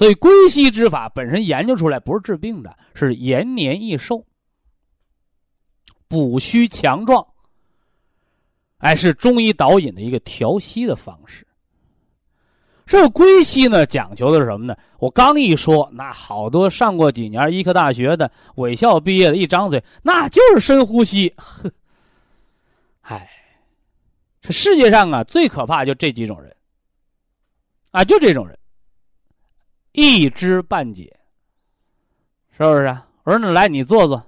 [0.00, 4.24] 所以归西之法本身研究出来不是治病的，是延年益寿、
[6.08, 7.22] 补虚强壮。
[8.78, 11.46] 哎，是中医导引的一个调息的方式。
[12.86, 14.74] 这个归西呢，讲求的是什么呢？
[15.00, 21.28] 我刚一说，那好多上过几年医科大学的、伪校毕业的，一张嘴那就是深呼吸。
[21.36, 21.70] 呵，
[23.02, 23.30] 哎，
[24.40, 26.56] 这世界上啊最可怕就这几种人，
[27.90, 28.58] 啊，就这种人。
[29.92, 31.18] 一知半解，
[32.56, 32.96] 是不是？
[33.24, 34.24] 我说那来，你坐坐，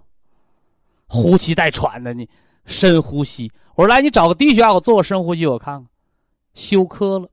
[1.07, 2.29] 呼气带喘的，你
[2.67, 3.51] 深呼吸。
[3.75, 5.89] 我说来，你找个低血压，我做个深呼吸，我看看。
[6.55, 7.31] 休克了，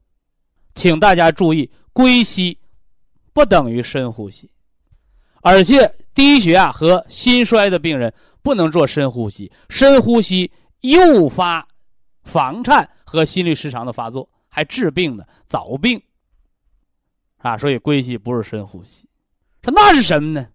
[0.75, 2.57] 请大家注意，归西
[3.33, 4.49] 不等于深呼吸，
[5.41, 10.49] 而且低血压和心衰的病人不能做深呼吸，深呼吸
[10.81, 11.67] 诱发
[12.23, 16.01] 房颤和心律失常的发作，还治病呢，早病。
[17.39, 19.07] 啊，所以归西不是深呼吸，
[19.63, 20.47] 说那是什么呢？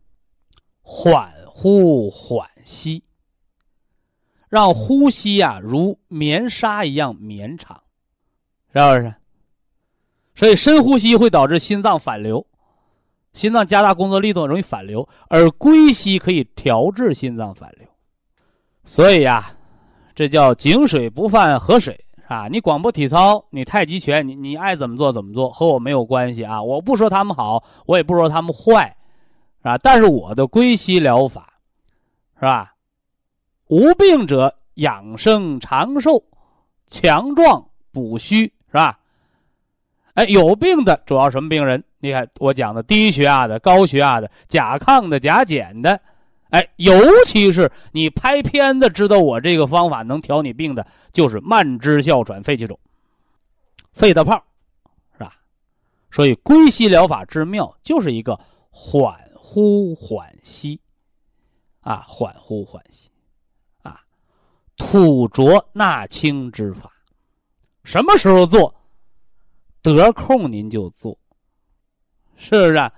[0.82, 3.02] 缓呼缓吸，
[4.48, 7.82] 让呼吸呀如棉纱一样绵长，
[8.72, 9.14] 是不是？
[10.34, 12.46] 所以深呼吸会导致心脏反流，
[13.32, 17.88] 心脏加大工作力度，容易反流，而归西可以调治心脏反流。
[18.84, 19.56] 所以呀，
[20.14, 22.03] 这叫井水不犯河水。
[22.26, 26.62] 啊，你广播体操，你太极拳，你你爱怎么做怎么做，和我没有关系啊！
[26.62, 28.96] 我不说他们好，我也不说他们坏，
[29.58, 29.76] 是吧？
[29.78, 31.52] 但是我的归西疗法，
[32.36, 32.74] 是吧？
[33.68, 36.22] 无病者养生长寿，
[36.86, 38.98] 强壮补虚，是吧？
[40.14, 41.84] 哎，有病的主要什么病人？
[41.98, 46.00] 你看我讲的低血压的、高血压的、甲亢的、甲减的。
[46.54, 46.94] 哎，尤
[47.26, 52.78] 其是你拍片子知道我这个方法能调你病的，就是慢支哮喘肺气肿、
[53.92, 54.40] 肺的泡，
[55.14, 55.34] 是吧？
[56.12, 58.38] 所以归西疗法之妙，就是一个
[58.70, 60.80] 缓呼缓吸，
[61.80, 63.10] 啊，缓呼缓吸，
[63.82, 64.00] 啊，
[64.76, 66.88] 吐浊纳清之法。
[67.82, 68.72] 什么时候做？
[69.82, 71.18] 得空您就做，
[72.36, 72.74] 是不是？
[72.74, 72.92] 啊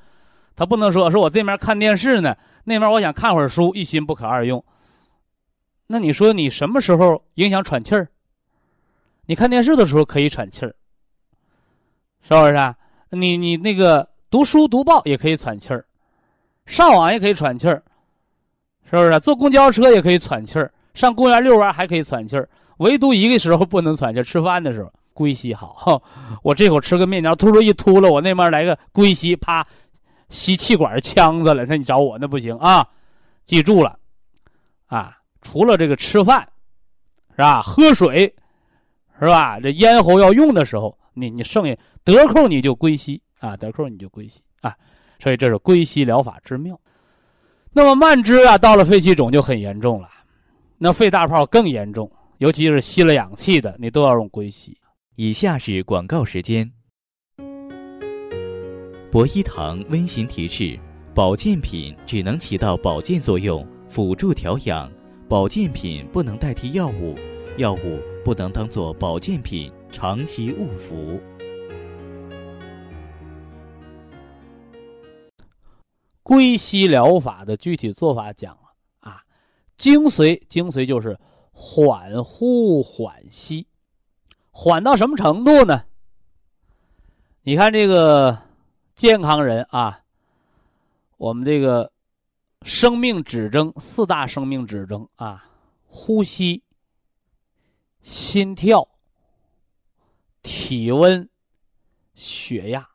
[0.57, 2.35] 他不能说说我这面看电视呢。
[2.65, 4.65] 那边我想看会儿书，一心不可二用。
[5.87, 8.09] 那你说你什么时候影响喘气儿？
[9.27, 10.75] 你看电视的时候可以喘气儿，
[12.23, 12.75] 是不是啊？
[13.11, 15.85] 你你那个读书读报也可以喘气儿，
[16.65, 17.83] 上网也可以喘气儿，
[18.91, 19.21] 是不是？
[19.21, 24.93] 坐公交车也可以喘气儿，上公园遛弯还可以喘气儿，唯独一个时候不能喘气儿，吃饭的时候。
[25.13, 26.03] 归西好，
[26.45, 29.67] 我这口吃个面条，突噜一秃噜，我那边来个归西，啪，
[30.29, 31.65] 吸气管呛着了。
[31.67, 32.87] 那你找我那不行啊！
[33.45, 33.99] 记住了，
[34.87, 36.49] 啊，除了这个吃饭，
[37.31, 37.63] 是吧？
[37.63, 38.35] 喝水，
[39.21, 39.61] 是吧？
[39.61, 44.75] 这咽喉要用的时候，你你剩下得空你就归西啊，得空你就归西啊。
[45.21, 46.79] 所以这是归西疗法之妙。
[47.73, 50.09] 那么慢支啊，到了肺气肿就很严重了，
[50.77, 54.77] 那肺大泡更严重，尤其是吸了氧气的，你都要用归西。
[55.15, 56.71] 以下是广告时间。
[59.17, 60.79] 博一堂温馨提示：
[61.15, 64.91] 保健品只能起到保健作用，辅助调养；
[65.27, 67.17] 保健品不能代替药物，
[67.57, 71.19] 药物不能当做保健品长期误服。
[76.23, 79.23] 归西疗法的具体做法讲了啊，
[79.79, 81.19] 精髓精髓就是
[81.53, 83.67] 缓呼缓吸。
[84.51, 85.85] 缓到什么程度呢？
[87.45, 88.43] 你看这个
[88.97, 90.01] 健康人啊，
[91.19, 91.93] 我们这个
[92.63, 95.45] 生命指征四大生命指征啊，
[95.87, 96.63] 呼吸、
[98.01, 98.89] 心跳、
[100.43, 101.29] 体温、
[102.15, 102.89] 血压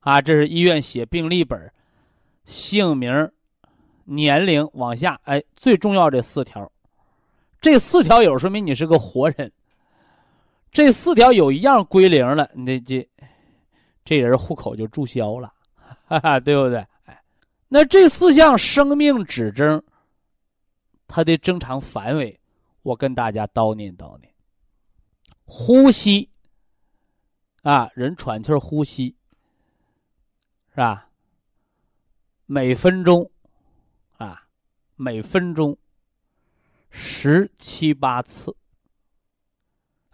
[0.00, 1.72] 啊，这是医院写病历本
[2.44, 3.30] 姓名、
[4.06, 6.72] 年龄往下，哎，最重要这四条，
[7.60, 9.52] 这四条有说明你是个活人。
[10.72, 13.08] 这四条有一样归零了，你这这
[14.04, 15.52] 这人户口就注销了，
[16.06, 16.86] 哈哈，对不对？
[17.04, 17.22] 哎，
[17.68, 19.82] 那这四项生命指征，
[21.06, 22.40] 它的正常范围，
[22.82, 24.32] 我跟大家叨念叨念。
[25.44, 26.30] 呼吸
[27.62, 29.14] 啊，人喘气呼吸
[30.70, 31.08] 是吧？
[32.46, 33.30] 每分钟
[34.16, 34.46] 啊，
[34.96, 35.76] 每分钟
[36.90, 38.54] 十七八次。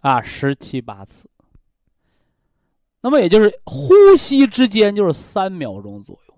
[0.01, 1.29] 啊，十七八次。
[3.01, 6.35] 那么也就是呼吸之间就是三秒钟左右。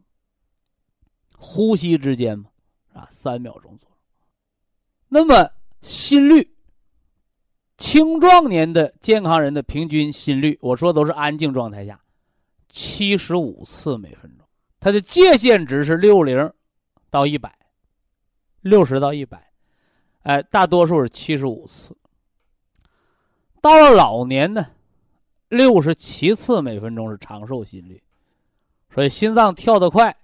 [1.37, 2.45] 呼吸之间嘛，
[2.93, 3.95] 啊，三秒钟左右。
[5.07, 5.49] 那么
[5.81, 6.55] 心率，
[7.77, 11.99] 青壮年的健康人的平均心率，我说都是安静状态下，
[12.69, 14.47] 七十五次每分钟。
[14.79, 16.53] 它的界限值是六零
[17.09, 17.57] 到一百，
[18.61, 19.51] 六十到一百，
[20.21, 21.97] 哎，大多数是七十五次。
[23.59, 24.67] 到了老年呢，
[25.51, 28.01] 六十七次每分钟是长寿心率，
[28.93, 30.15] 所以心脏跳得快，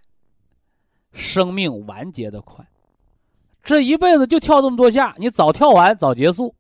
[1.12, 2.66] 生命完结的快。
[3.62, 6.56] 这一辈子就跳这么多下，你早跳完早结束，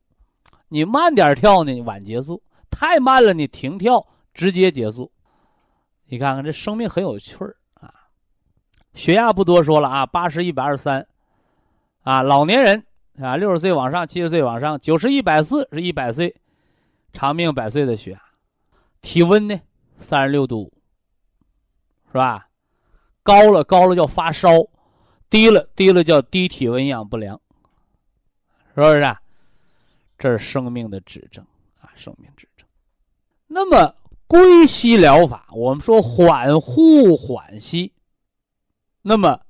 [0.68, 2.44] 你慢点跳呢，晚结束。
[2.70, 5.10] 太慢了，你停跳直接结束。
[6.08, 7.94] 你看看这生命很有趣儿啊！
[8.94, 11.08] 血压不多说了啊，八十一百二十三，
[12.04, 12.86] 啊，老年人
[13.22, 16.36] 啊，六十岁往上，七十岁往上，九十一百四是一百岁。
[17.14, 18.22] 长命百岁的血压，
[19.02, 19.60] 体温呢？
[20.00, 20.74] 三十六度五，
[22.08, 22.50] 是吧？
[23.24, 24.50] 高了高了叫发烧，
[25.30, 27.40] 低了低了叫低体温营养不良，
[28.76, 29.02] 是不是？
[29.02, 29.22] 啊？
[30.18, 31.46] 这是生命的指征
[31.82, 32.68] 啊，生命指征。
[33.48, 33.96] 那么
[34.28, 37.94] 归西疗法，我们说缓呼缓吸，
[39.02, 39.42] 那么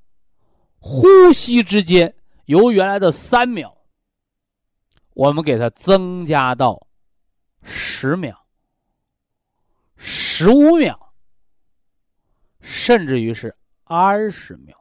[0.80, 3.78] 呼吸之间由原来的三秒，
[5.14, 6.88] 我们给它增加到。
[7.70, 8.47] 十秒、
[9.98, 10.98] 十五秒，
[12.62, 14.76] 甚至于是二十秒，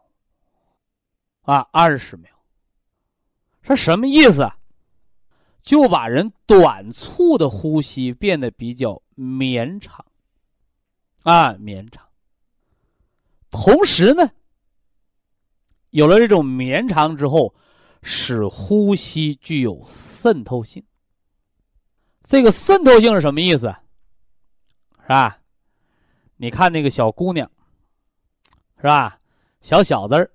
[1.42, 2.30] 啊，二十秒，
[3.62, 4.50] 这什么意思？
[5.62, 10.04] 就把人短促的呼吸变得比较绵长，
[11.22, 12.06] 啊，绵长。
[13.50, 14.30] 同时呢，
[15.90, 17.52] 有了这种绵长之后，
[18.02, 20.84] 使呼吸具有渗透性。
[22.22, 23.74] 这个渗透性是什么意思？
[25.06, 25.38] 是吧？
[26.36, 27.48] 你看那个小姑娘，
[28.76, 29.18] 是吧？
[29.60, 30.28] 小小子儿，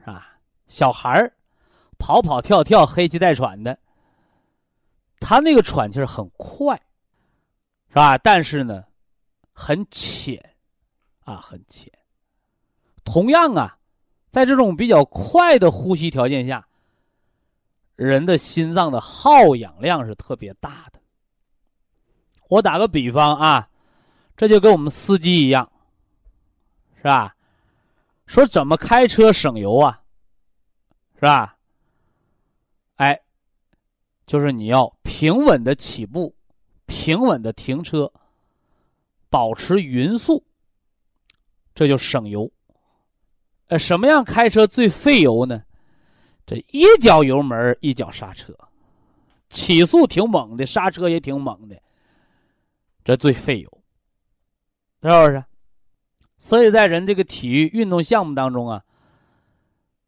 [0.00, 0.36] 是吧？
[0.66, 1.32] 小孩儿，
[1.96, 3.78] 跑跑跳跳，黑气带喘的。
[5.20, 6.76] 他那个喘气儿很快，
[7.88, 8.18] 是吧？
[8.18, 8.84] 但是呢，
[9.52, 10.38] 很浅，
[11.24, 11.90] 啊，很浅。
[13.04, 13.78] 同样啊，
[14.30, 16.66] 在这种比较快的呼吸条件下，
[17.94, 21.00] 人的心脏的耗氧量是特别大的。
[22.48, 23.68] 我打个比方啊，
[24.36, 25.70] 这就跟我们司机一样，
[26.96, 27.34] 是吧？
[28.26, 30.02] 说怎么开车省油啊，
[31.14, 31.56] 是吧？
[32.96, 33.20] 哎，
[34.26, 36.34] 就是你要平稳的起步，
[36.86, 38.12] 平稳的停车，
[39.30, 40.44] 保持匀速，
[41.74, 42.50] 这就省油。
[43.68, 45.62] 呃，什么样开车最费油呢？
[46.44, 48.56] 这一脚油门，一脚刹车，
[49.48, 51.80] 起速挺猛的，刹车也挺猛的，
[53.04, 53.75] 这最费油，
[55.10, 55.44] 是不是？
[56.38, 58.84] 所以在人这个体育运动项目当中啊，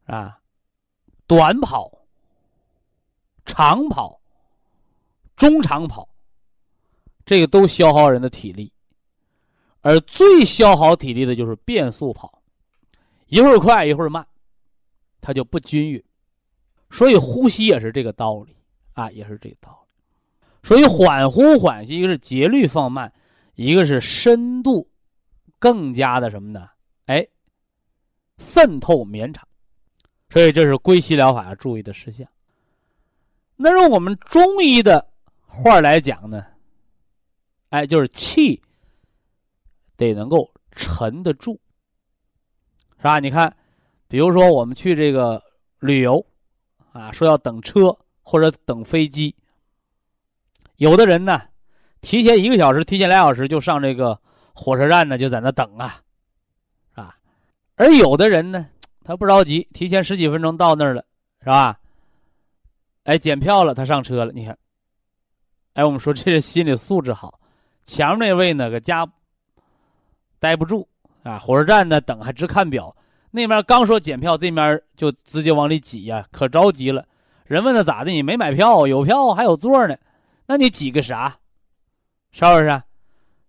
[0.05, 0.39] 啊，
[1.25, 1.91] 短跑、
[3.45, 4.19] 长跑、
[5.35, 6.07] 中长跑，
[7.25, 8.71] 这个都消耗人的体力，
[9.81, 12.41] 而最消耗体力的就是变速跑，
[13.27, 14.25] 一会儿快一会儿慢，
[15.21, 16.03] 它就不均匀。
[16.91, 18.55] 所以呼吸也是这个道理
[18.93, 20.67] 啊，也是这个道理。
[20.67, 23.11] 所以缓呼缓吸，一个是节律放慢，
[23.55, 24.88] 一个是深度
[25.59, 26.67] 更加的什么呢？
[27.05, 27.27] 哎，
[28.37, 29.47] 渗透绵长。
[30.29, 32.27] 所以这是归西疗法要注意的事项。
[33.55, 35.05] 那用我们中医的
[35.45, 36.45] 话来讲呢，
[37.69, 38.61] 哎，就是气
[39.97, 41.59] 得能够沉得住，
[42.97, 43.19] 是吧？
[43.19, 43.55] 你看，
[44.07, 45.43] 比如说我们去这个
[45.79, 46.25] 旅游。
[46.91, 49.33] 啊，说要等车或者等飞机。
[50.77, 51.39] 有的人呢，
[52.01, 54.19] 提前一个小时、提前俩小时就上这个
[54.59, 56.01] 火车站呢，就在那等啊，
[56.93, 57.15] 啊。
[57.75, 58.67] 而有的人呢，
[59.03, 61.05] 他不着急，提前十几分钟到那儿了，
[61.39, 61.79] 是吧？
[63.05, 64.33] 哎，检票了，他上车了。
[64.33, 64.57] 你看，
[65.75, 67.39] 哎，我们说这是心理素质好。
[67.85, 69.07] 前面那位呢，搁家
[70.39, 70.87] 待不住
[71.23, 72.93] 啊，火车站呢等还直看表。
[73.31, 77.05] 那边刚说检票，这面就直接往里挤呀，可着急了。
[77.45, 78.11] 人问他咋的？
[78.11, 78.85] 你没买票？
[78.85, 79.97] 有票还有座呢，
[80.45, 81.37] 那你挤个啥？
[82.31, 82.83] 是不是？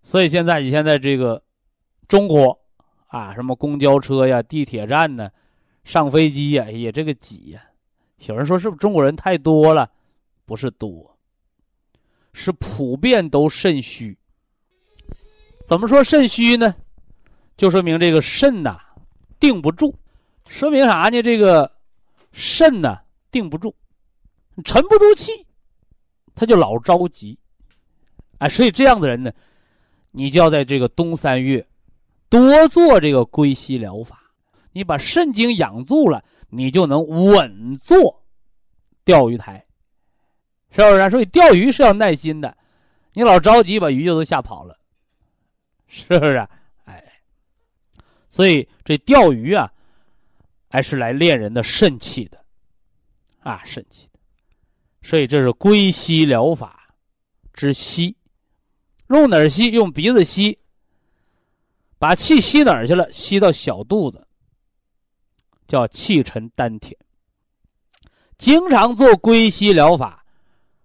[0.03, 1.42] 所以现在你现在这个
[2.09, 2.59] 中国
[3.07, 5.30] 啊，什么公交车呀、地铁站呢，
[5.84, 7.62] 上飞机呀，也这个挤呀。
[8.26, 9.90] 有人说是不是中国人太多了？
[10.44, 11.18] 不是多，
[12.32, 14.16] 是普遍都肾虚。
[15.64, 16.74] 怎么说肾虚呢？
[17.57, 18.80] 就说明这个肾呐。
[19.38, 19.94] 定不住，
[20.51, 21.22] 说明啥呢？
[21.22, 21.72] 这个
[22.30, 23.74] 肾呐，定不住，
[24.66, 25.46] 沉不住气，
[26.34, 27.38] 他就老着急，
[28.36, 29.32] 哎，所以这样的人呢，
[30.11, 31.66] 你就要在这个冬三月
[32.28, 34.20] 多做这个归息疗法，
[34.72, 38.22] 你把肾经养住了，你就能稳坐
[39.04, 39.64] 钓鱼台，
[40.70, 41.11] 是不是？
[41.11, 42.56] 所以钓鱼是要耐心的，
[43.12, 44.78] 你老着急，把鱼就都吓跑了，
[45.86, 46.46] 是不是？
[46.84, 47.02] 哎。
[48.28, 49.72] 所以这钓鱼啊，
[50.68, 52.44] 还是来练人的肾气的，
[53.40, 54.20] 啊，肾气的。
[55.02, 56.94] 所以这是归息疗法
[57.52, 58.14] 之息，
[59.18, 59.70] 用哪儿吸？
[59.72, 60.58] 用鼻子吸，
[61.98, 63.11] 把气吸哪儿去了？
[63.11, 64.24] 吸到小肚子，
[65.66, 66.96] 叫气沉丹田。
[68.38, 70.24] 经常做归息疗法，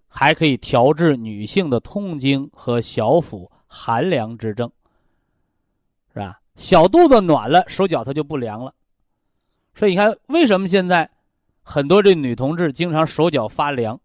[0.08, 4.70] 还可以调治女性的痛经和小腹寒凉之症，
[6.12, 6.40] 是吧？
[6.56, 8.74] 小肚子暖了，手脚它就不凉了，
[9.74, 11.08] 所以你看，为什么现在
[11.62, 14.00] 很多这女同志经常手脚发凉？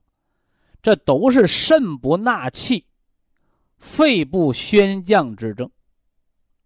[0.83, 2.85] 这都是肾不纳气、
[3.81, 5.69] 肺部宣降之症，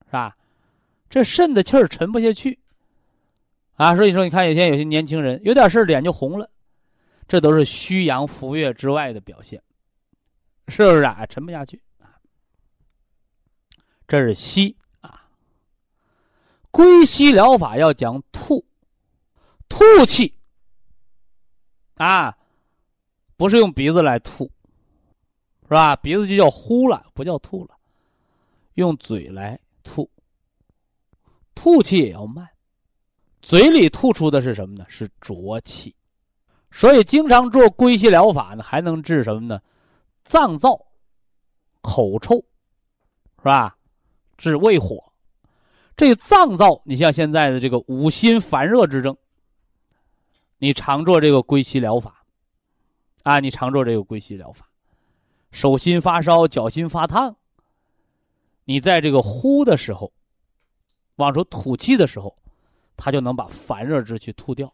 [0.06, 0.38] 是吧？
[1.10, 2.60] 这肾的气儿沉不下去
[3.76, 6.50] 啊，所以说你看，有些有些年轻人有点事脸就红了，
[7.28, 9.64] 这都是虚阳浮月之外的表现，
[10.68, 11.26] 是不是啊？
[11.26, 12.20] 沉不下去啊，
[14.08, 14.76] 这是息。
[16.72, 18.66] 归息疗法要讲吐，
[19.70, 20.34] 吐气
[21.96, 22.38] 啊，
[23.38, 24.52] 不是用鼻子来吐，
[25.66, 25.96] 是吧？
[25.96, 27.72] 鼻子就叫呼了，不叫吐了，
[28.76, 30.10] 用嘴来吐。
[31.54, 32.48] 吐气也要慢，
[33.42, 34.86] 嘴里吐出的是什么呢？
[34.88, 35.96] 是浊气。
[36.72, 39.62] 所以经常做归息疗法呢，还能治什么呢？
[40.24, 40.80] 脏燥、
[41.82, 42.36] 口臭，
[43.38, 43.78] 是吧？
[44.38, 45.02] 治胃火。
[45.96, 49.16] 这脏燥，你像现在的这个五心烦热之症，
[50.58, 52.26] 你常做这个归息疗法，
[53.24, 54.68] 啊，你常做这个归息疗法，
[55.56, 57.34] 手心发烧，脚心发烫，
[58.66, 60.12] 你在这个呼的时候，
[61.16, 62.36] 往出吐气的时候，
[62.98, 64.70] 它就能把烦热之气吐掉。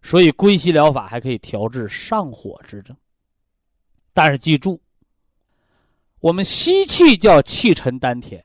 [0.00, 2.96] 所以归息疗法还可以调治上火之症，
[4.14, 4.80] 但是记住，
[6.20, 8.42] 我们吸气叫气沉丹田。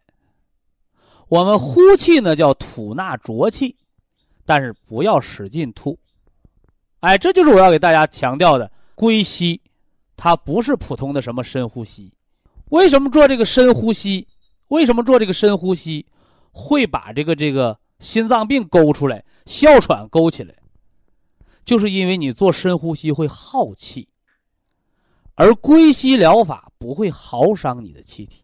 [1.30, 3.74] 我们呼气呢，叫吐纳浊气，
[4.46, 5.98] 但是不要使劲吐。
[7.00, 9.62] 哎，这就是我要给大家强调的归息，
[10.16, 12.12] 它不是普通的什么深呼吸。
[12.70, 14.28] 为什么做这个深呼吸？
[14.70, 16.06] 为什么做这个深呼吸
[16.52, 20.56] 会把这个这个心脏病勾出来，哮喘勾起来？
[21.64, 24.08] 就是因为你做深呼吸会耗气，
[25.36, 28.44] 而归息疗法不会耗伤你的气体，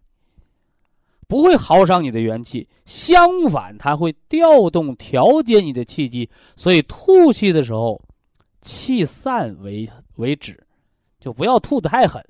[1.28, 8.02] 不会耗伤你的元气，相反，它会调动调节你的气机，所以吐气的时候，
[8.62, 10.64] 气散为为止，
[11.22, 12.22] 就不要吐得太狠，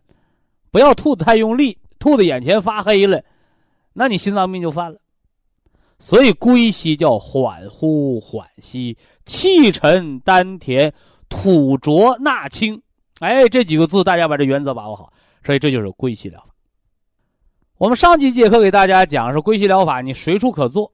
[0.69, 3.23] 不要吐得太用力，吐的眼前发黑了，
[3.93, 4.99] 那你心脏病就犯了。
[5.97, 10.93] 所以归西叫缓呼缓吸，气沉丹田，
[11.29, 12.79] 吐浊纳清。
[13.19, 15.13] 哎，这几个字大家把这原则把握好，
[15.43, 16.47] 所以这就是归西疗法。
[17.77, 20.91] 我们上几节课给大家讲是归西疗法，你随处可做，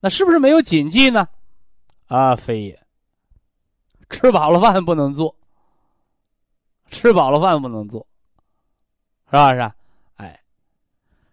[0.00, 1.26] 那是不是没有禁忌呢？
[2.06, 2.78] 啊，非也。
[4.10, 5.34] 吃饱了饭不能做，
[6.90, 8.06] 吃饱了饭不能做，
[9.26, 9.54] 是吧？
[9.54, 9.72] 是，
[10.16, 10.40] 哎，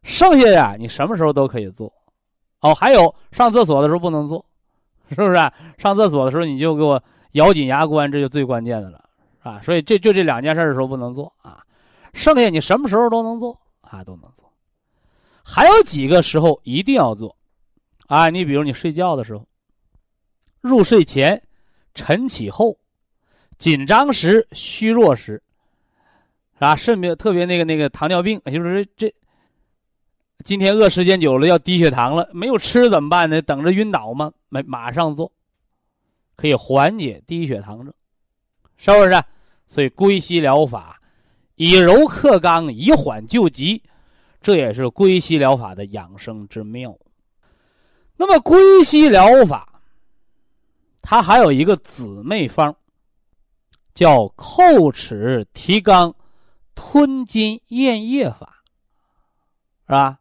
[0.01, 1.91] 剩下呀，你什么时候都可以做。
[2.61, 4.45] 哦，还有上厕所的时候不能做，
[5.09, 5.33] 是不是？
[5.77, 7.01] 上厕所的时候你就给我
[7.33, 9.03] 咬紧牙关，这就最关键的了。
[9.41, 11.61] 啊，所以这就这两件事的时候不能做啊，
[12.13, 14.49] 剩下你什么时候都能做啊，都能做。
[15.43, 17.35] 还有几个时候一定要做，
[18.07, 19.45] 啊，你比如你睡觉的时候，
[20.61, 21.43] 入睡前、
[21.93, 22.77] 晨起后、
[23.63, 25.41] 紧张时、虚弱时，
[26.59, 26.75] 啊？
[26.75, 29.15] 肾病特别那个那个糖尿病，就是这
[30.43, 33.41] 今天饿时间久了要低血糖了，没有吃怎么办呢？
[33.41, 34.33] 等着晕倒吗？
[34.49, 35.31] 没，马上做，
[36.35, 37.93] 可以缓解低血糖症。
[38.75, 39.23] 是不是？
[39.65, 41.01] 所以归西疗法
[41.55, 43.81] 以柔克刚，以缓救急，
[44.41, 46.93] 这也是归西疗法的养生之妙。
[48.17, 49.81] 那么归西疗法，
[51.01, 52.75] 它还有一个姊妹方，
[53.93, 56.13] 叫叩齿提肛
[56.75, 58.63] 吞津咽液法，
[59.87, 60.19] 是吧？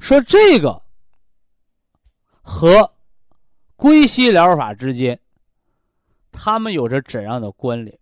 [0.00, 0.82] 说这个
[2.42, 2.92] 和
[3.76, 5.18] 归西疗法之间。
[6.30, 7.98] 他们有着怎样的关联，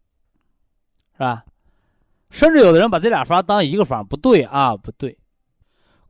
[1.14, 1.42] 是吧？
[2.28, 5.16] 甚至有的人把这俩方当一个方，不对啊，不对。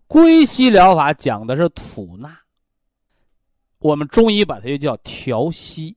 [0.08, 2.36] 归西疗法讲的是吐纳，
[3.78, 5.96] 我们中医把它又叫调息，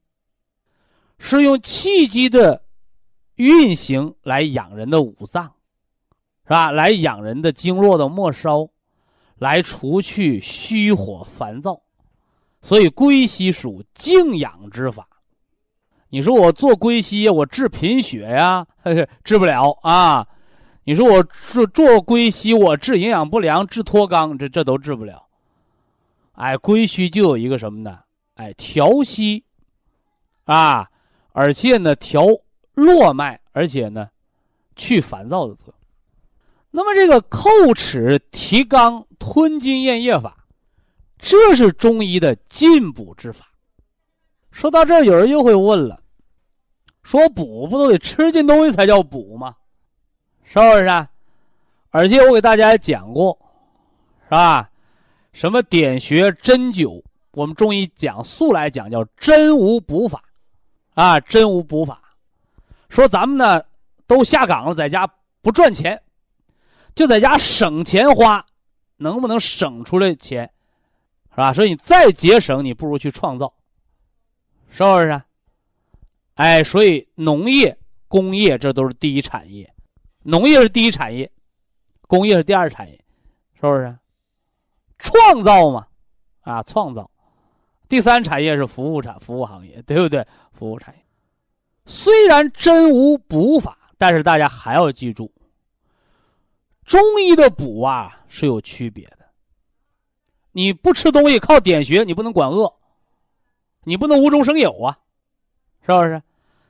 [1.19, 2.63] 是用气机的
[3.35, 5.53] 运行来养人的五脏，
[6.45, 6.71] 是吧？
[6.71, 8.69] 来养人的经络的末梢，
[9.37, 11.81] 来除去虚火烦躁，
[12.61, 15.07] 所以归西属静养之法。
[16.09, 18.65] 你说我做归西，我治贫血呀？
[19.23, 20.27] 治不了啊！
[20.85, 25.27] 你说我做做归西，我治营养不良、治脱肛，这这都治不了。
[26.31, 27.99] 哎，归西就有一个什么呢？
[28.35, 29.43] 哎，调息
[30.45, 30.89] 啊，
[31.41, 32.25] 而且呢，调
[32.73, 34.09] 络脉，而且呢，
[34.75, 35.73] 去烦躁的作用。
[36.69, 40.45] 那么这个叩齿提肛吞津咽液法，
[41.17, 43.53] 这是中医的进补之法。
[44.51, 46.01] 说到这儿，有人又会问了：
[47.03, 49.55] 说补不都得吃进东西才叫补吗？
[50.43, 51.09] 是不是啊？
[51.89, 53.39] 而且我给大家讲过，
[54.25, 54.69] 是吧？
[55.31, 60.21] 什么点穴针灸，我们中医讲素来讲叫真无补法，
[60.99, 62.01] 啊，真无补法。
[62.89, 63.63] 说咱们呢
[64.05, 65.09] 都下岗了，在家
[65.41, 66.01] 不赚钱，
[66.93, 68.45] 就在家省钱花，
[68.97, 70.51] 能不能省出来钱？
[71.31, 71.53] 是吧？
[71.53, 73.53] 所以你再节省，你不如去创造。
[74.71, 75.21] 是不是？
[76.33, 77.77] 哎，所以农业、
[78.09, 79.73] 工业这都是第一产业，
[80.23, 81.31] 农业是第一产业，
[82.07, 83.01] 工业是第二产业，
[83.53, 83.97] 是不是？
[84.97, 85.87] 创造嘛，
[86.41, 87.09] 啊，创造。
[87.89, 90.25] 第三产业是服务产服务行业，对不对？
[90.53, 91.03] 服务产业。
[91.85, 95.31] 虽然真无补法，但是大家还要记住，
[96.85, 99.25] 中医的补啊是有区别的。
[100.51, 102.71] 你不吃东西，靠点穴，你不能管饿。
[103.85, 104.99] 你不能无中生有啊，
[105.81, 106.21] 是不是？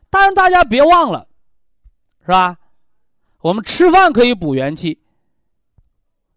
[0.10, 1.28] 但是大家别忘了，
[2.22, 2.58] 是吧？
[3.42, 4.98] 我们吃饭可以补元气，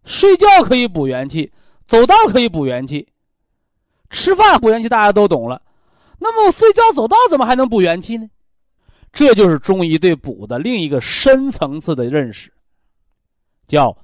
[0.05, 1.53] 睡觉可以补元气，
[1.87, 3.07] 走道可以补元气。
[4.13, 5.61] 吃饭补元气大家都懂了，
[6.19, 8.29] 那么我睡觉走道怎么还能补元气呢？
[9.13, 12.53] 这就是中医对补的另一个深层次的认识，
[13.67, 13.97] 叫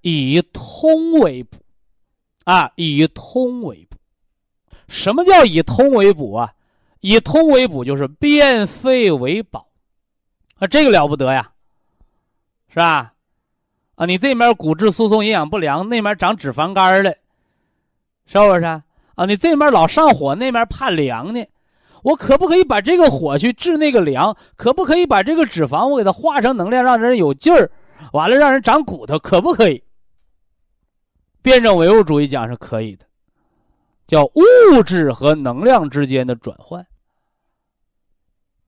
[0.00, 1.58] 以通为补，
[2.44, 3.96] 啊，以通为补。
[4.88, 6.52] 什么叫以通为补啊？
[7.00, 9.66] 以通为补就是变废为宝，
[10.58, 11.50] 啊，这个了不得呀，
[12.68, 13.14] 是吧？
[13.94, 17.14] 啊，你这面骨质疏松、营养不良，那面长脂肪肝了，
[18.26, 18.82] 是不是？
[19.14, 21.44] 啊，你这面老上火，那面怕凉呢，
[22.02, 24.36] 我可不可以把这个火去治那个凉？
[24.56, 27.70] 可不可以把这个脂肪我给它化成能量，让人有劲儿？
[28.12, 29.82] 完了让人长骨头，可不可以？
[31.42, 33.06] 辩证唯物主义讲是可以的。
[34.06, 36.84] 叫物质和能量之间的转换，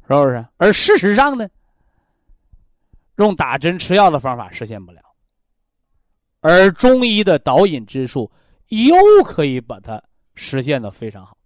[0.07, 0.47] 是不是？
[0.57, 1.49] 而事实上呢，
[3.17, 5.01] 用打针吃药的方法实现不了，
[6.43, 8.31] 而中医的导引之术
[8.69, 10.01] 又可以把它
[10.35, 11.37] 实现的非常好。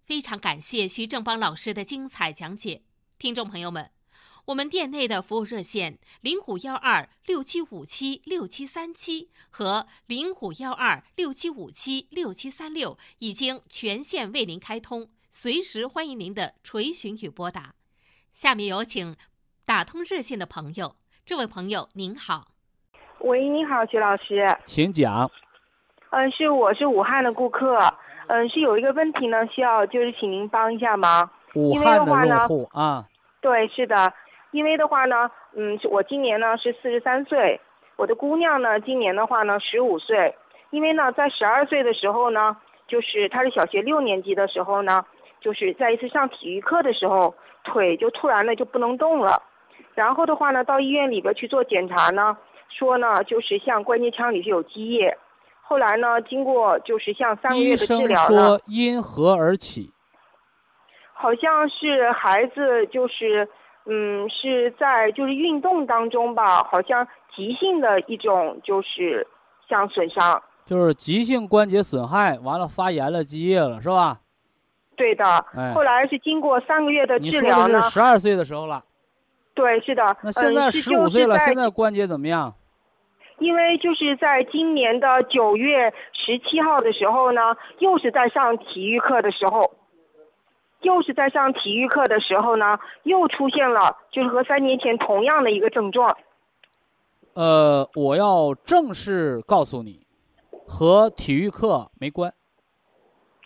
[0.00, 2.82] 非常感谢徐正邦老师的精彩讲解，
[3.18, 3.90] 听众朋友们。
[4.46, 17.74] 我们店内的服务热线零五幺二六七五七六七三七和零五幺二六七五七六七三六已经全线为您开通，随时欢迎您的垂询与拨打。
[18.32, 19.14] 下面有请
[19.66, 20.96] 打通热线的朋友，
[21.26, 22.52] 这位朋友您好，
[23.20, 25.30] 喂，你好，徐老师，请讲。
[26.10, 27.78] 嗯，是我是武汉的顾客，
[28.28, 31.28] 嗯，是有一个问题呢，需要就是请您帮一下忙。
[31.54, 33.04] 武汉的用户啊，
[33.40, 34.12] 对，是的。
[34.50, 37.60] 因为的话呢，嗯，我今年呢是四十三岁，
[37.96, 40.34] 我的姑娘呢今年的话呢十五岁。
[40.70, 42.56] 因为呢在十二岁的时候呢，
[42.86, 45.04] 就是她是小学六年级的时候呢，
[45.40, 47.34] 就是在一次上体育课的时候，
[47.64, 49.42] 腿就突然的就不能动了。
[49.94, 52.36] 然后的话呢，到医院里边去做检查呢，
[52.70, 55.16] 说呢就是像关节腔里是有积液。
[55.68, 59.92] 后来呢，经过就是像三个月的治疗医生说因何而起？
[61.12, 63.48] 好像是孩子就是。
[63.90, 69.26] 嗯，是在就是运动当中吧，好像急性的一种就是
[69.66, 74.18] 像损伤，就是急性关节损害，完了发炎了，积液了，是吧？
[74.94, 75.24] 对的。
[75.56, 75.72] 哎。
[75.72, 77.66] 后来是经过三个月的治疗呢。
[77.66, 78.84] 你说的是十二岁的时候了。
[79.54, 80.04] 对，是的。
[80.22, 82.54] 那现在十五岁了，现在关节怎么样？
[83.38, 89.72] 因为就是在今年的九月十七号的时候呢，又是在上体育课的时候。
[90.82, 96.16] 又是在上体育课的时候呢，又出现了，就是和三年前同样的一个症状。
[97.34, 100.06] 呃，我要正式告诉你，
[100.68, 102.32] 和体育课没关。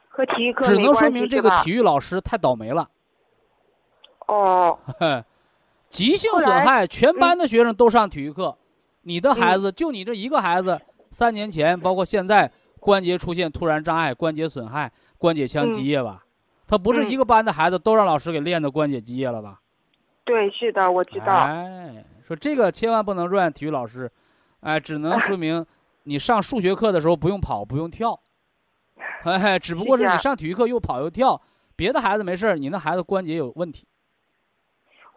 [0.09, 2.91] 和体育课只能说明这个体育老师太倒霉了。
[4.29, 4.79] 哦。
[5.89, 8.59] 急性损害，全班的学生都上体育课，
[9.03, 10.81] 你的孩子就你这一个孩子，
[11.11, 12.51] 三年前包括现在
[12.81, 16.25] 关节出现突然障碍、关节损害、关节腔积液吧。
[16.67, 19.61] 他不是一个班的孩子都让老师给练的关节积液了吧？
[20.25, 21.35] 对，是的，我知道。
[21.35, 24.11] 哎，说这个千万不能怨体育老师，
[24.61, 25.67] 哎，只能说明
[26.05, 28.19] 你上数学课的时候不用跑不用跳，
[29.25, 31.41] 哎，只不过是你上体育课又跑又跳，
[31.77, 33.87] 别的孩子没事儿你那孩子关节有问题。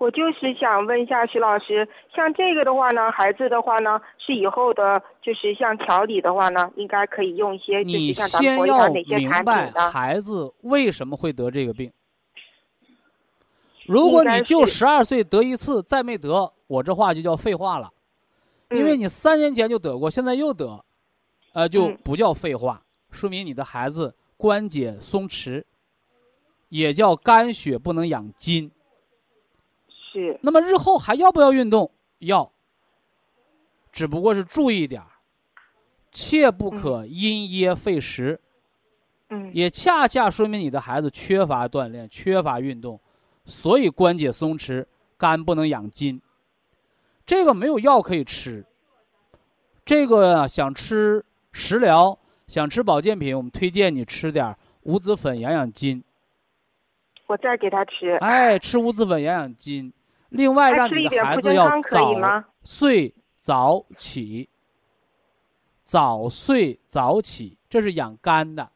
[0.05, 9.89] 我就是想问一下徐老师，像这个的话呢，孩子的话呢，是以后的，就是像调理的话呢，应该可以用一些，就是像咱们国家哪些产品的。
[9.89, 11.91] 孩子为什么会得这个病？
[13.87, 17.91] 如果你就十二岁得一次，再没得，我这话就叫废话了，
[18.69, 20.85] 因为你三年前就得过，现在又得，
[21.53, 22.79] 呃，就不叫废话，
[23.09, 25.63] 说明你的孩子关节松弛，
[26.69, 28.69] 也叫肝血不能养筋。
[30.41, 31.91] 那么日后还要不要运动？
[32.19, 32.51] 要，
[33.91, 35.07] 只不过是注意点儿，
[36.11, 38.39] 切不可因噎废食。
[39.29, 42.99] 嗯，也恰恰说明你的孩子缺乏锻炼、缺乏运动，
[43.43, 44.85] 所以关节松弛，
[45.17, 46.21] 肝不能养筋。
[47.25, 48.63] 这个没有药可以吃。
[49.83, 56.03] 这个想吃食疗、想吃保健品，我们推荐你吃点五子粉养养筋。
[57.25, 58.11] 我再给他吃。
[58.21, 59.91] 哎，吃五子粉养养筋。
[60.29, 64.49] 另外，让你的孩子要早睡早起，
[65.83, 68.69] 早睡早起，这是养肝的。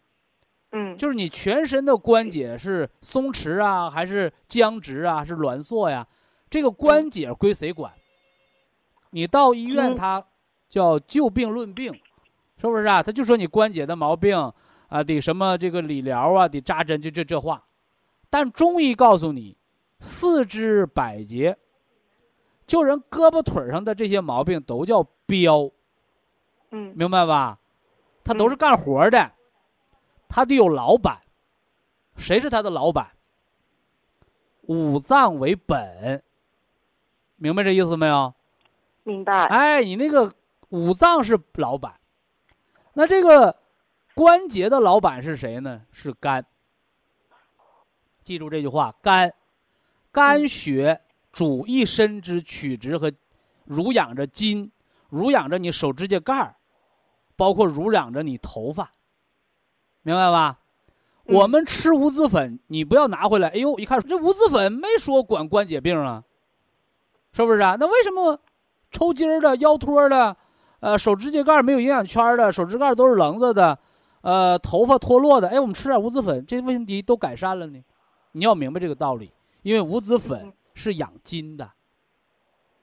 [0.72, 6.08] 嗯，就是你全身的关节是松弛啊，还是僵直啊，是挛缩呀？
[6.50, 7.92] 这个关节归谁管？
[9.10, 10.24] 你到医院，他
[10.70, 11.92] 叫就病论病，
[12.58, 13.02] 是不是啊？
[13.02, 14.38] 他就说你关节的毛病
[14.88, 17.64] 啊，得什么这个理疗啊，得扎针，就这这话。
[18.30, 19.58] 但中医告诉你。
[20.00, 21.58] 四肢百节，
[22.66, 25.70] 就人胳膊腿上的这些毛病都叫标，
[26.72, 27.60] 嗯，明白吧？
[28.24, 29.32] 他都是干活的，
[30.28, 31.20] 他得有老板，
[32.16, 33.12] 谁是他的老板？
[34.68, 36.24] 五脏为本，
[37.38, 38.34] 明白这意思没有？
[39.04, 39.46] 明白。
[39.48, 40.32] 哎，你那个
[40.70, 42.00] 五脏是老板，
[42.94, 43.58] 那这个
[44.14, 45.82] 关节的老板是谁呢？
[45.92, 46.46] 是肝。
[48.24, 49.34] 记住这句话，肝。
[50.12, 51.02] 肝血
[51.32, 53.12] 主一身之曲直和
[53.66, 54.72] 濡养着筋，
[55.10, 56.56] 濡养着你手指甲盖儿，
[57.36, 58.94] 包括濡养着你头发，
[60.02, 60.60] 明白吧？
[61.26, 63.50] 我们吃五子粉，你不要拿回来。
[63.50, 66.24] 哎呦，一看这五子粉没说管关节病啊，
[67.32, 67.78] 是不是啊？
[67.80, 68.42] 那为什么
[68.90, 70.36] 抽筋儿的、腰托的、
[70.80, 73.78] 呃手指甲盖没有营养圈的、手指盖都是棱子的、
[74.22, 75.50] 呃头发脱落的？
[75.50, 77.80] 哎，我们吃点五子粉，这问题都改善了呢？
[78.32, 79.32] 你要明白这个道理。
[79.62, 81.72] 因为五子粉是养筋的，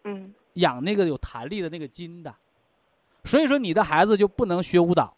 [0.05, 2.35] 嗯养那个有弹力的那个筋的，
[3.25, 5.17] 所以说你的孩子就不能学舞蹈。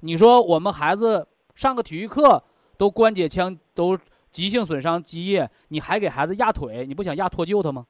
[0.00, 2.42] 你说我们孩子上个体育课
[2.76, 3.98] 都关节腔都
[4.30, 7.86] 急性损伤积液，你还给孩子压腿，你不想压脱臼他吗？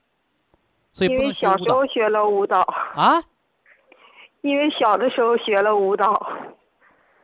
[0.92, 3.22] 所以不能学舞蹈小时候学了舞蹈，啊，
[4.40, 6.14] 因为小的时候学了舞蹈。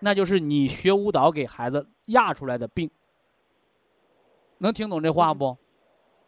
[0.00, 2.90] 那就是你学舞蹈给孩子压出来的病。
[4.62, 5.58] 能听懂这话不？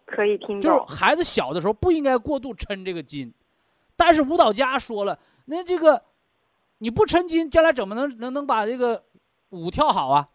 [0.05, 0.93] 可以听就是。
[0.93, 3.33] 孩子小的时候不应该过度抻这个筋，
[3.97, 6.03] 但是舞蹈家说了，那这个
[6.79, 9.05] 你不抻筋，将来怎么能能能把这个
[9.51, 10.27] 舞跳好啊？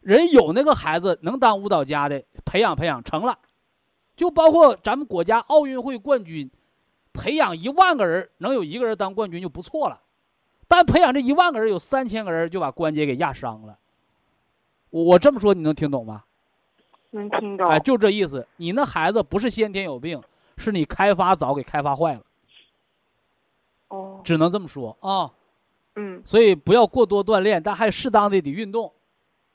[0.00, 3.36] 人有那个孩子能当舞蹈家的，培养培养成了，
[4.14, 6.48] 就包括咱们国家奥运会冠军，
[7.12, 10.00] 培养一万个人能有一个人当冠军就不错了，
[10.68, 13.76] 但培养这一万个人有三千个人就把关节给压伤了。
[14.90, 16.22] 我我这么说你能听懂吗？
[17.16, 17.68] 能听懂。
[17.68, 18.46] 哎，就这意思。
[18.56, 20.22] 你那孩子不是先天有病，
[20.56, 22.22] 是你开发早给开发坏了，
[23.88, 25.32] 哦，只能这么说啊。
[25.96, 28.92] 嗯所以不要过多锻炼，但还适当的得运动，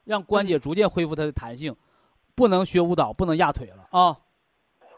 [0.03, 1.76] 让关节逐渐恢复它的弹性。
[2.34, 4.18] 不能学舞蹈，不能压腿了啊，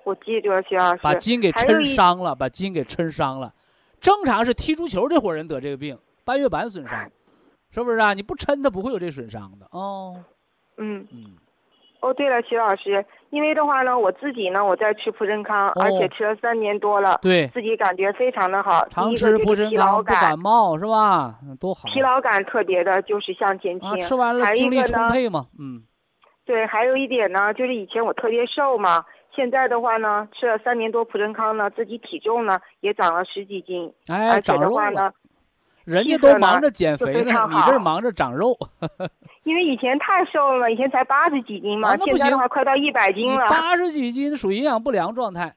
[0.03, 1.01] 我记住了，徐老师。
[1.01, 3.53] 把筋给抻伤了，把筋给抻伤了。
[3.99, 7.11] 正常是踢足球这伙人得这个病，半月板损伤，
[7.72, 8.14] 是不是啊？
[8.14, 10.24] 你不抻他不会有这损伤的哦。
[10.78, 11.36] 嗯，嗯，
[12.04, 18.84] 哦，对了，徐老师，因为的话呢，我自己呢，我在吃普参康，而且哦吃了三年多了，对，自己感觉非常的好。
[18.86, 21.39] 第常一吃普参个就是疲劳康不感感，冒是吧？
[21.43, 21.88] 嗯多好。
[21.88, 23.89] 疲劳感特别的就是向前倾。
[23.89, 25.84] 啊，吃完了精力充沛嘛，嗯。
[26.45, 35.10] 对，还有一点呢，就是以前我特别瘦嘛，现在的话呢，吃了三年多普参康呢，自己体重呢也长了十几斤，哎，而且的话呢，
[35.86, 38.57] 人家都忙着减肥呢，你这忙着长肉。
[39.43, 43.45] 因为以前太瘦了，以前才八十几斤嘛，现在的话快到一百斤了。
[43.47, 45.53] 八十几斤属于营养不良状态，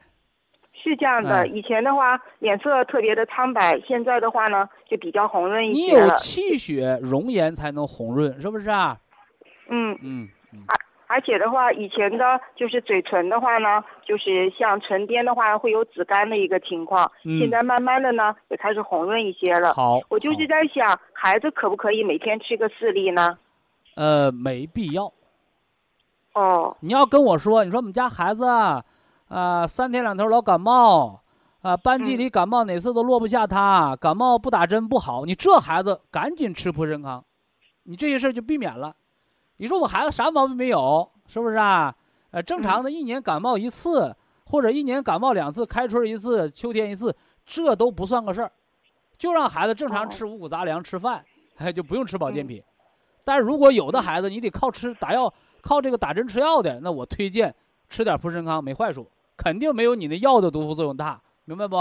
[0.72, 6.10] 是这样的，哎以前的话脸色特别的苍白，现在的话呢就比较红润一些你有。
[6.16, 8.98] 气血容颜才能红润，是不是啊？
[9.68, 10.66] 嗯，嗯嗯，
[11.08, 19.72] 而且的话，以前的就是嘴唇的话呢，就是像唇边的话会有紫干的一个情况，嗯现在慢慢的呢也开始红润一些了。
[19.74, 20.00] 好。
[20.08, 23.38] 我就是在想，孩子可不可以每天吃个四粒呢？
[23.94, 25.12] 呃，没必要。
[26.34, 28.84] 哦，你要跟我说，你说我们家孩子啊，
[29.28, 31.22] 啊三天两头老感冒，
[31.62, 37.24] 啊，班级嗯里感冒哪次都落不下他，感冒不打针不好，你这孩子赶紧吃普参康，
[37.84, 38.96] 你这些事儿就避免了。
[39.58, 41.94] 你说我孩子啥毛病没有，是不是啊？
[42.30, 47.14] 呃，正常的一年感冒一次，或者一年感冒两次，开春一次，秋天一次，
[47.46, 48.52] 这都不算个事儿，
[49.16, 51.24] 就让孩子正常哦吃五谷杂粮，吃饭，
[51.56, 52.62] 哎，就不用吃保健嗯品。
[53.24, 55.32] 但如果有的孩子你得靠吃打药，
[55.62, 57.54] 靠这个打针吃药的，那我推荐
[57.88, 61.76] 吃点普参康没坏处，肯定没有你那药的毒副作用大，明白不？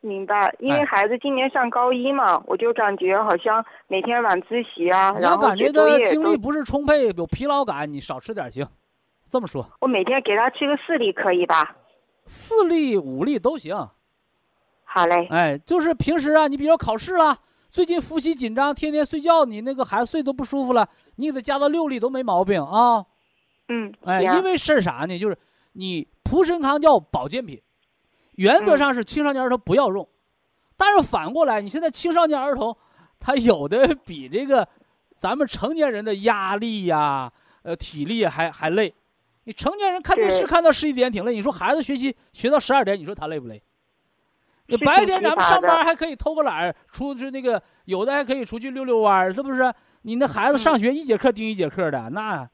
[0.00, 0.54] 明白。
[0.58, 8.66] 因为哎孩子今年上高一嘛，我就感觉好像每天晚自习啊，然后感觉他精力不是充沛，有疲劳感，你少吃点行。
[9.28, 11.76] 这么说，我每天给他吃个四粒可以吧？
[12.24, 13.74] 四粒五粒都行。
[14.84, 17.36] 好嘞，哎，就是平时啊，你比如考试了，
[17.68, 23.04] 最近复习紧张，天天睡觉，你那个孩子睡都不舒服了，你给他加到六粒都没毛病啊。
[23.68, 25.18] 嗯，哎，因为是啥呢？
[25.18, 25.36] 就是
[25.72, 27.60] 你蒲参康叫保健品，
[28.38, 30.08] 原则嗯上是青少年儿童不要用，
[30.76, 32.76] 但是反过来，你现在青少年儿童
[33.18, 34.66] 他有的比这个
[35.16, 37.32] 咱们成年人的压力呀、
[37.62, 38.94] 呃体力还还累。
[39.42, 43.60] 你成年人看电视看到十一点挺累，你说孩子学习学到十二点，你说他累不累？
[44.66, 49.74] 你白天咱们上班还可以偷个懒儿出去那个，有的还可以出去溜溜弯儿，是不是？
[50.02, 52.48] 你那孩子嗯上学一节课盯一节课的，那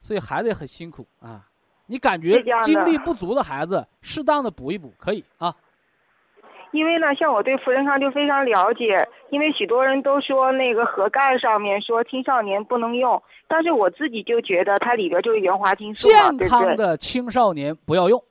[0.00, 1.47] 所以孩子也很辛苦啊。
[1.88, 5.52] 你感觉精力不足的孩子，适当的补一补可以啊。
[6.70, 16.46] 因为呢，像我对福仁康就非常了解，因为许多人都说那个盒盖上面说青少年不能用，但是我自己就觉得它里边就是原花青素嘛，健？
[16.46, 18.22] 康的青少年不要用，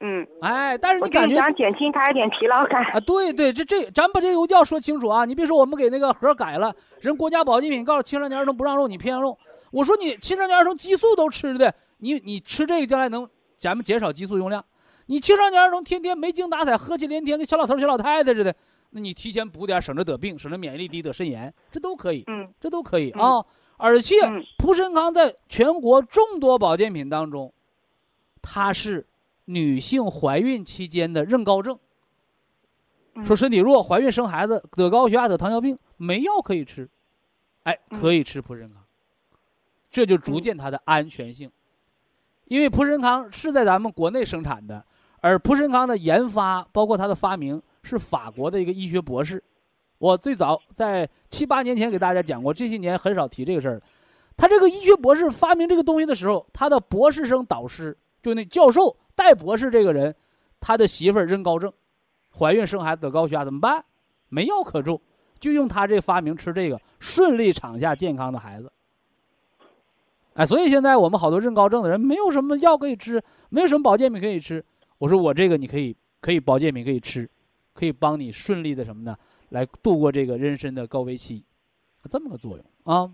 [0.00, 2.82] 嗯，哎，但是你感觉想减轻他一点疲劳感。
[2.84, 5.26] 啊，对对，这这，咱把这个一定要说清楚啊！
[5.26, 9.36] 你别说我们给那个盒改了，人国家保健品告诉青少年儿童不让用，你偏要用。
[9.70, 13.26] 我说你青少年儿童激素都吃的，你你吃这个将来能
[13.56, 14.62] 咱们减少激素用量。
[15.06, 18.54] 你青少年儿童天天没精打采，喝气连天，跟小老头儿小老太太似的，
[18.90, 23.46] 那你提前补点，省着得病，省着免疫力低得肾炎，这都可以，嗯这都可以嗯啊。
[23.78, 24.16] 而且
[24.58, 27.52] 蒲参康在全国众多保健品当中，
[28.42, 29.06] 它是
[29.46, 31.78] 女性怀孕期间的妊高症。
[33.14, 36.88] 嗯说身体弱，怀孕生孩子得高血压、得糖尿病，没药可以吃，
[37.62, 38.82] 哎，嗯可以吃蒲参康，
[39.90, 41.50] 这就逐渐它的安全性。
[42.46, 44.84] 因为普参康是在咱们国内生产的，
[45.20, 49.42] 而蒲参康的研发，包括它的发明，是法国的一个医学博士。
[49.98, 53.82] 我最早在七八年前给大家讲过，这些年很少提这个事儿。
[54.36, 60.14] 他这个医学博士发明这个东西的时候，他的博士生导师就那教授戴博士这个人，
[60.60, 61.72] 他的媳妇儿妊高症，
[62.36, 63.84] 怀孕生孩子得高血压怎么办？
[64.28, 65.00] 没药可种，
[65.38, 68.70] 就用他这发明吃这个，顺利产下健康的孩子。
[70.34, 74.64] 哎，所以现在我们好多妊高症的人没有什么药可以吃，没有什么保健品可以吃。
[74.98, 77.28] 我说我这个你可以，可以保健品可以吃，
[77.72, 79.16] 可以帮你顺利的什么呢？
[79.50, 81.44] 来度过这个妊娠的高危期，
[82.10, 83.08] 这么个作用啊。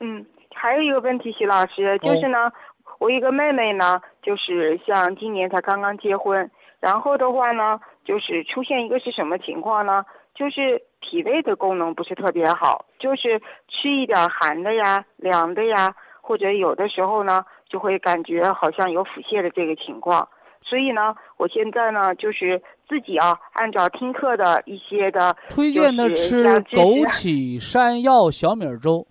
[0.00, 2.50] 嗯，还有一个问题，徐老师，就是呢，
[2.98, 10.04] 我一个妹妹呢，就是像今年才刚刚结婚，然后的话呢，就是出现一个是什么情况呢？
[10.34, 15.94] 就是脾胃的功能不是特别好，就是吃一点寒的呀、凉的呀。
[16.26, 20.26] 或者有的时候呢，就会感觉好像有腹泻的这个情况，
[20.62, 29.06] 所以呢，我现在呢就是自己啊，按照听课的一些的推荐的吃枸杞山药小米粥，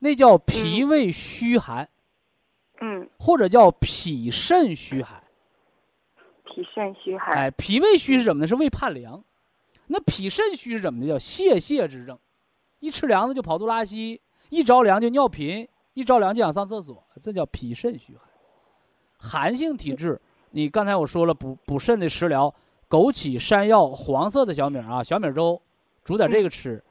[0.00, 1.88] 那叫脾胃虚寒，
[2.82, 5.22] 嗯，或者叫脾肾虚寒。
[6.44, 8.46] 脾肾虚寒，哎，脾胃虚是什么呢？
[8.46, 9.24] 是胃怕凉，
[9.86, 11.08] 那脾肾虚是什么呢？
[11.08, 12.18] 叫泄泻之症，
[12.80, 14.20] 一吃凉的就跑肚拉稀，
[14.50, 15.66] 一着凉就尿频。
[15.96, 18.28] 一着凉就想上厕所，这叫脾肾虚寒。
[19.16, 20.20] 寒性体质，
[20.50, 22.54] 你刚才我说了补补肾的食疗，
[22.86, 25.58] 枸杞、山药、黄色的小米啊，小米粥，
[26.04, 26.84] 煮点这个吃。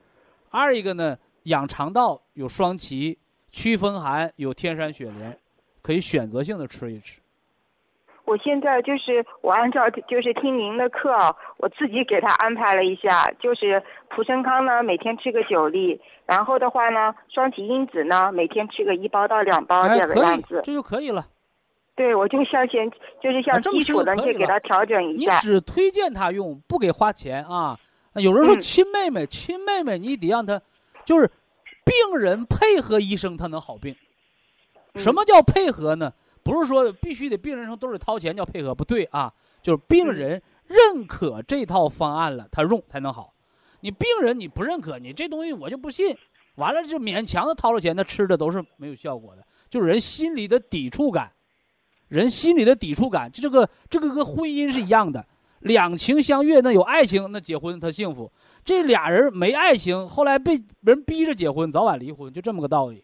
[0.49, 3.16] 二一个呢，养肠道有双歧，
[3.51, 5.39] 祛风寒有天山雪莲，
[5.84, 7.22] 可以选择性的吃一吃。
[8.26, 11.15] 我现在就是我按照就是听您的课，
[11.57, 21.26] 我自己给他安排了一下，就是普生康呢每天吃个九粒，然后的话呢双歧因子呢每天吃个一包到两包这个样子，这就可以了。
[21.95, 25.36] 对，我就像先就是像基础的去给他调整一下。
[25.36, 27.78] 你只推荐他用，不给花钱啊。
[28.15, 30.61] 有人说亲妹妹，亲妹妹你得让他，
[31.05, 31.28] 就是
[31.86, 33.95] 病人配合医生他能好病。
[34.95, 36.11] 什么叫配合呢？
[36.46, 39.34] 不是说必须得病人从兜里掏钱叫配合，不对啊，
[39.64, 43.34] 就是病人认可这套方案了，他用才能好。
[43.80, 46.16] 你病人你不认可，你这东西我就不信。
[46.58, 49.43] 完了就勉强的掏了钱，他吃的都是没有效果的。
[49.72, 51.32] 就是人心里的抵触感，
[52.10, 55.26] 人心里的抵触感，就这个这个跟婚姻是一样的，
[55.62, 58.32] 两情相悦，那有爱情，那结婚他幸福。
[58.64, 63.04] 这俩人没爱情，后来被人逼着结婚，早晚离婚，就这么个道理。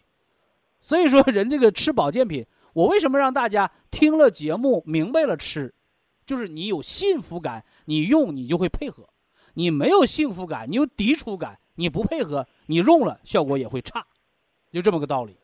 [0.80, 2.46] 所以说，人这个吃保健品。
[2.74, 5.74] 我为什么让大家听了节目明白了吃，
[6.26, 9.04] 就是你有幸福感，你用你就会配合；
[9.56, 14.06] 你没有幸福感，你有抵触感，你不配合，你用了效果也会差，
[14.72, 15.38] 就这么个道理。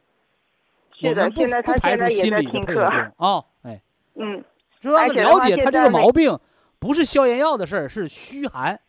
[1.00, 2.84] 是的，现在他现在也在听课
[3.18, 3.82] 啊，哎，
[4.16, 4.44] 嗯，
[4.80, 6.40] 主要了解他这个毛病，
[6.80, 8.80] 不是消炎药的事儿，是虚寒。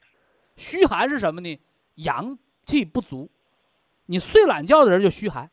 [0.56, 1.60] 虚寒是什么呢？
[1.96, 3.30] 阳气不足，
[4.06, 5.50] 你睡懒觉的人就虚寒。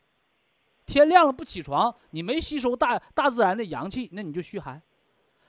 [0.86, 4.82] 天亮了不起床，你没吸收大大自然的阳气，那你就虚寒。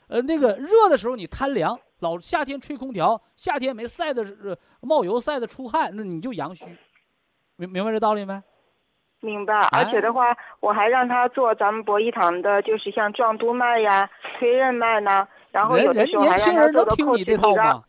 [0.09, 4.25] 呃，那个热的时候你贪凉，老夏天吹空调，夏天没晒的
[4.81, 6.65] 冒油晒的出汗，那你就阳虚。
[7.57, 8.41] 明明白这道理没？
[9.21, 9.55] 明白。
[9.73, 14.09] 而且的话，我还让他做咱们博医堂的，就是像壮督脉呀、
[14.39, 15.27] 推任脉呢。
[15.51, 17.83] 然后有的时候还让他做个扣子吗？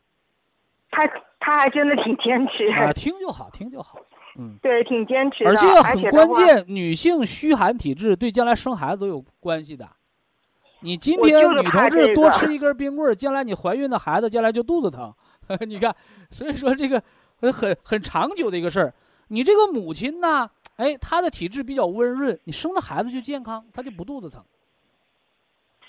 [0.89, 1.05] 他
[1.39, 2.65] 他还真的挺坚持。
[2.71, 3.99] 啊，听就好，听就好。
[4.37, 6.63] 嗯，对，挺坚持的，而且很关键。
[6.67, 9.87] 女性虚寒体质对将来生孩子都有关系的。
[10.81, 15.11] 你今天女同志多吃一根冰棍，将来你怀孕的孩子将来就肚子疼。
[15.67, 15.95] 你看，
[16.29, 17.01] 所以说这个
[17.51, 18.93] 很很长久的一个事儿。
[19.29, 24.43] 你这个母亲呢，哎，她的体质比较温润，你生的孩子就健康，她就不肚子疼。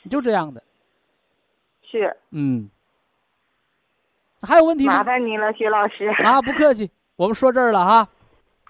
[0.08, 0.62] 就这样的。
[1.82, 2.16] 是。
[2.30, 2.70] 嗯。
[4.40, 4.98] 还有问题吗？
[4.98, 6.06] 麻烦您了，徐老师。
[6.24, 8.08] 啊，不客气，我们说这儿了哈。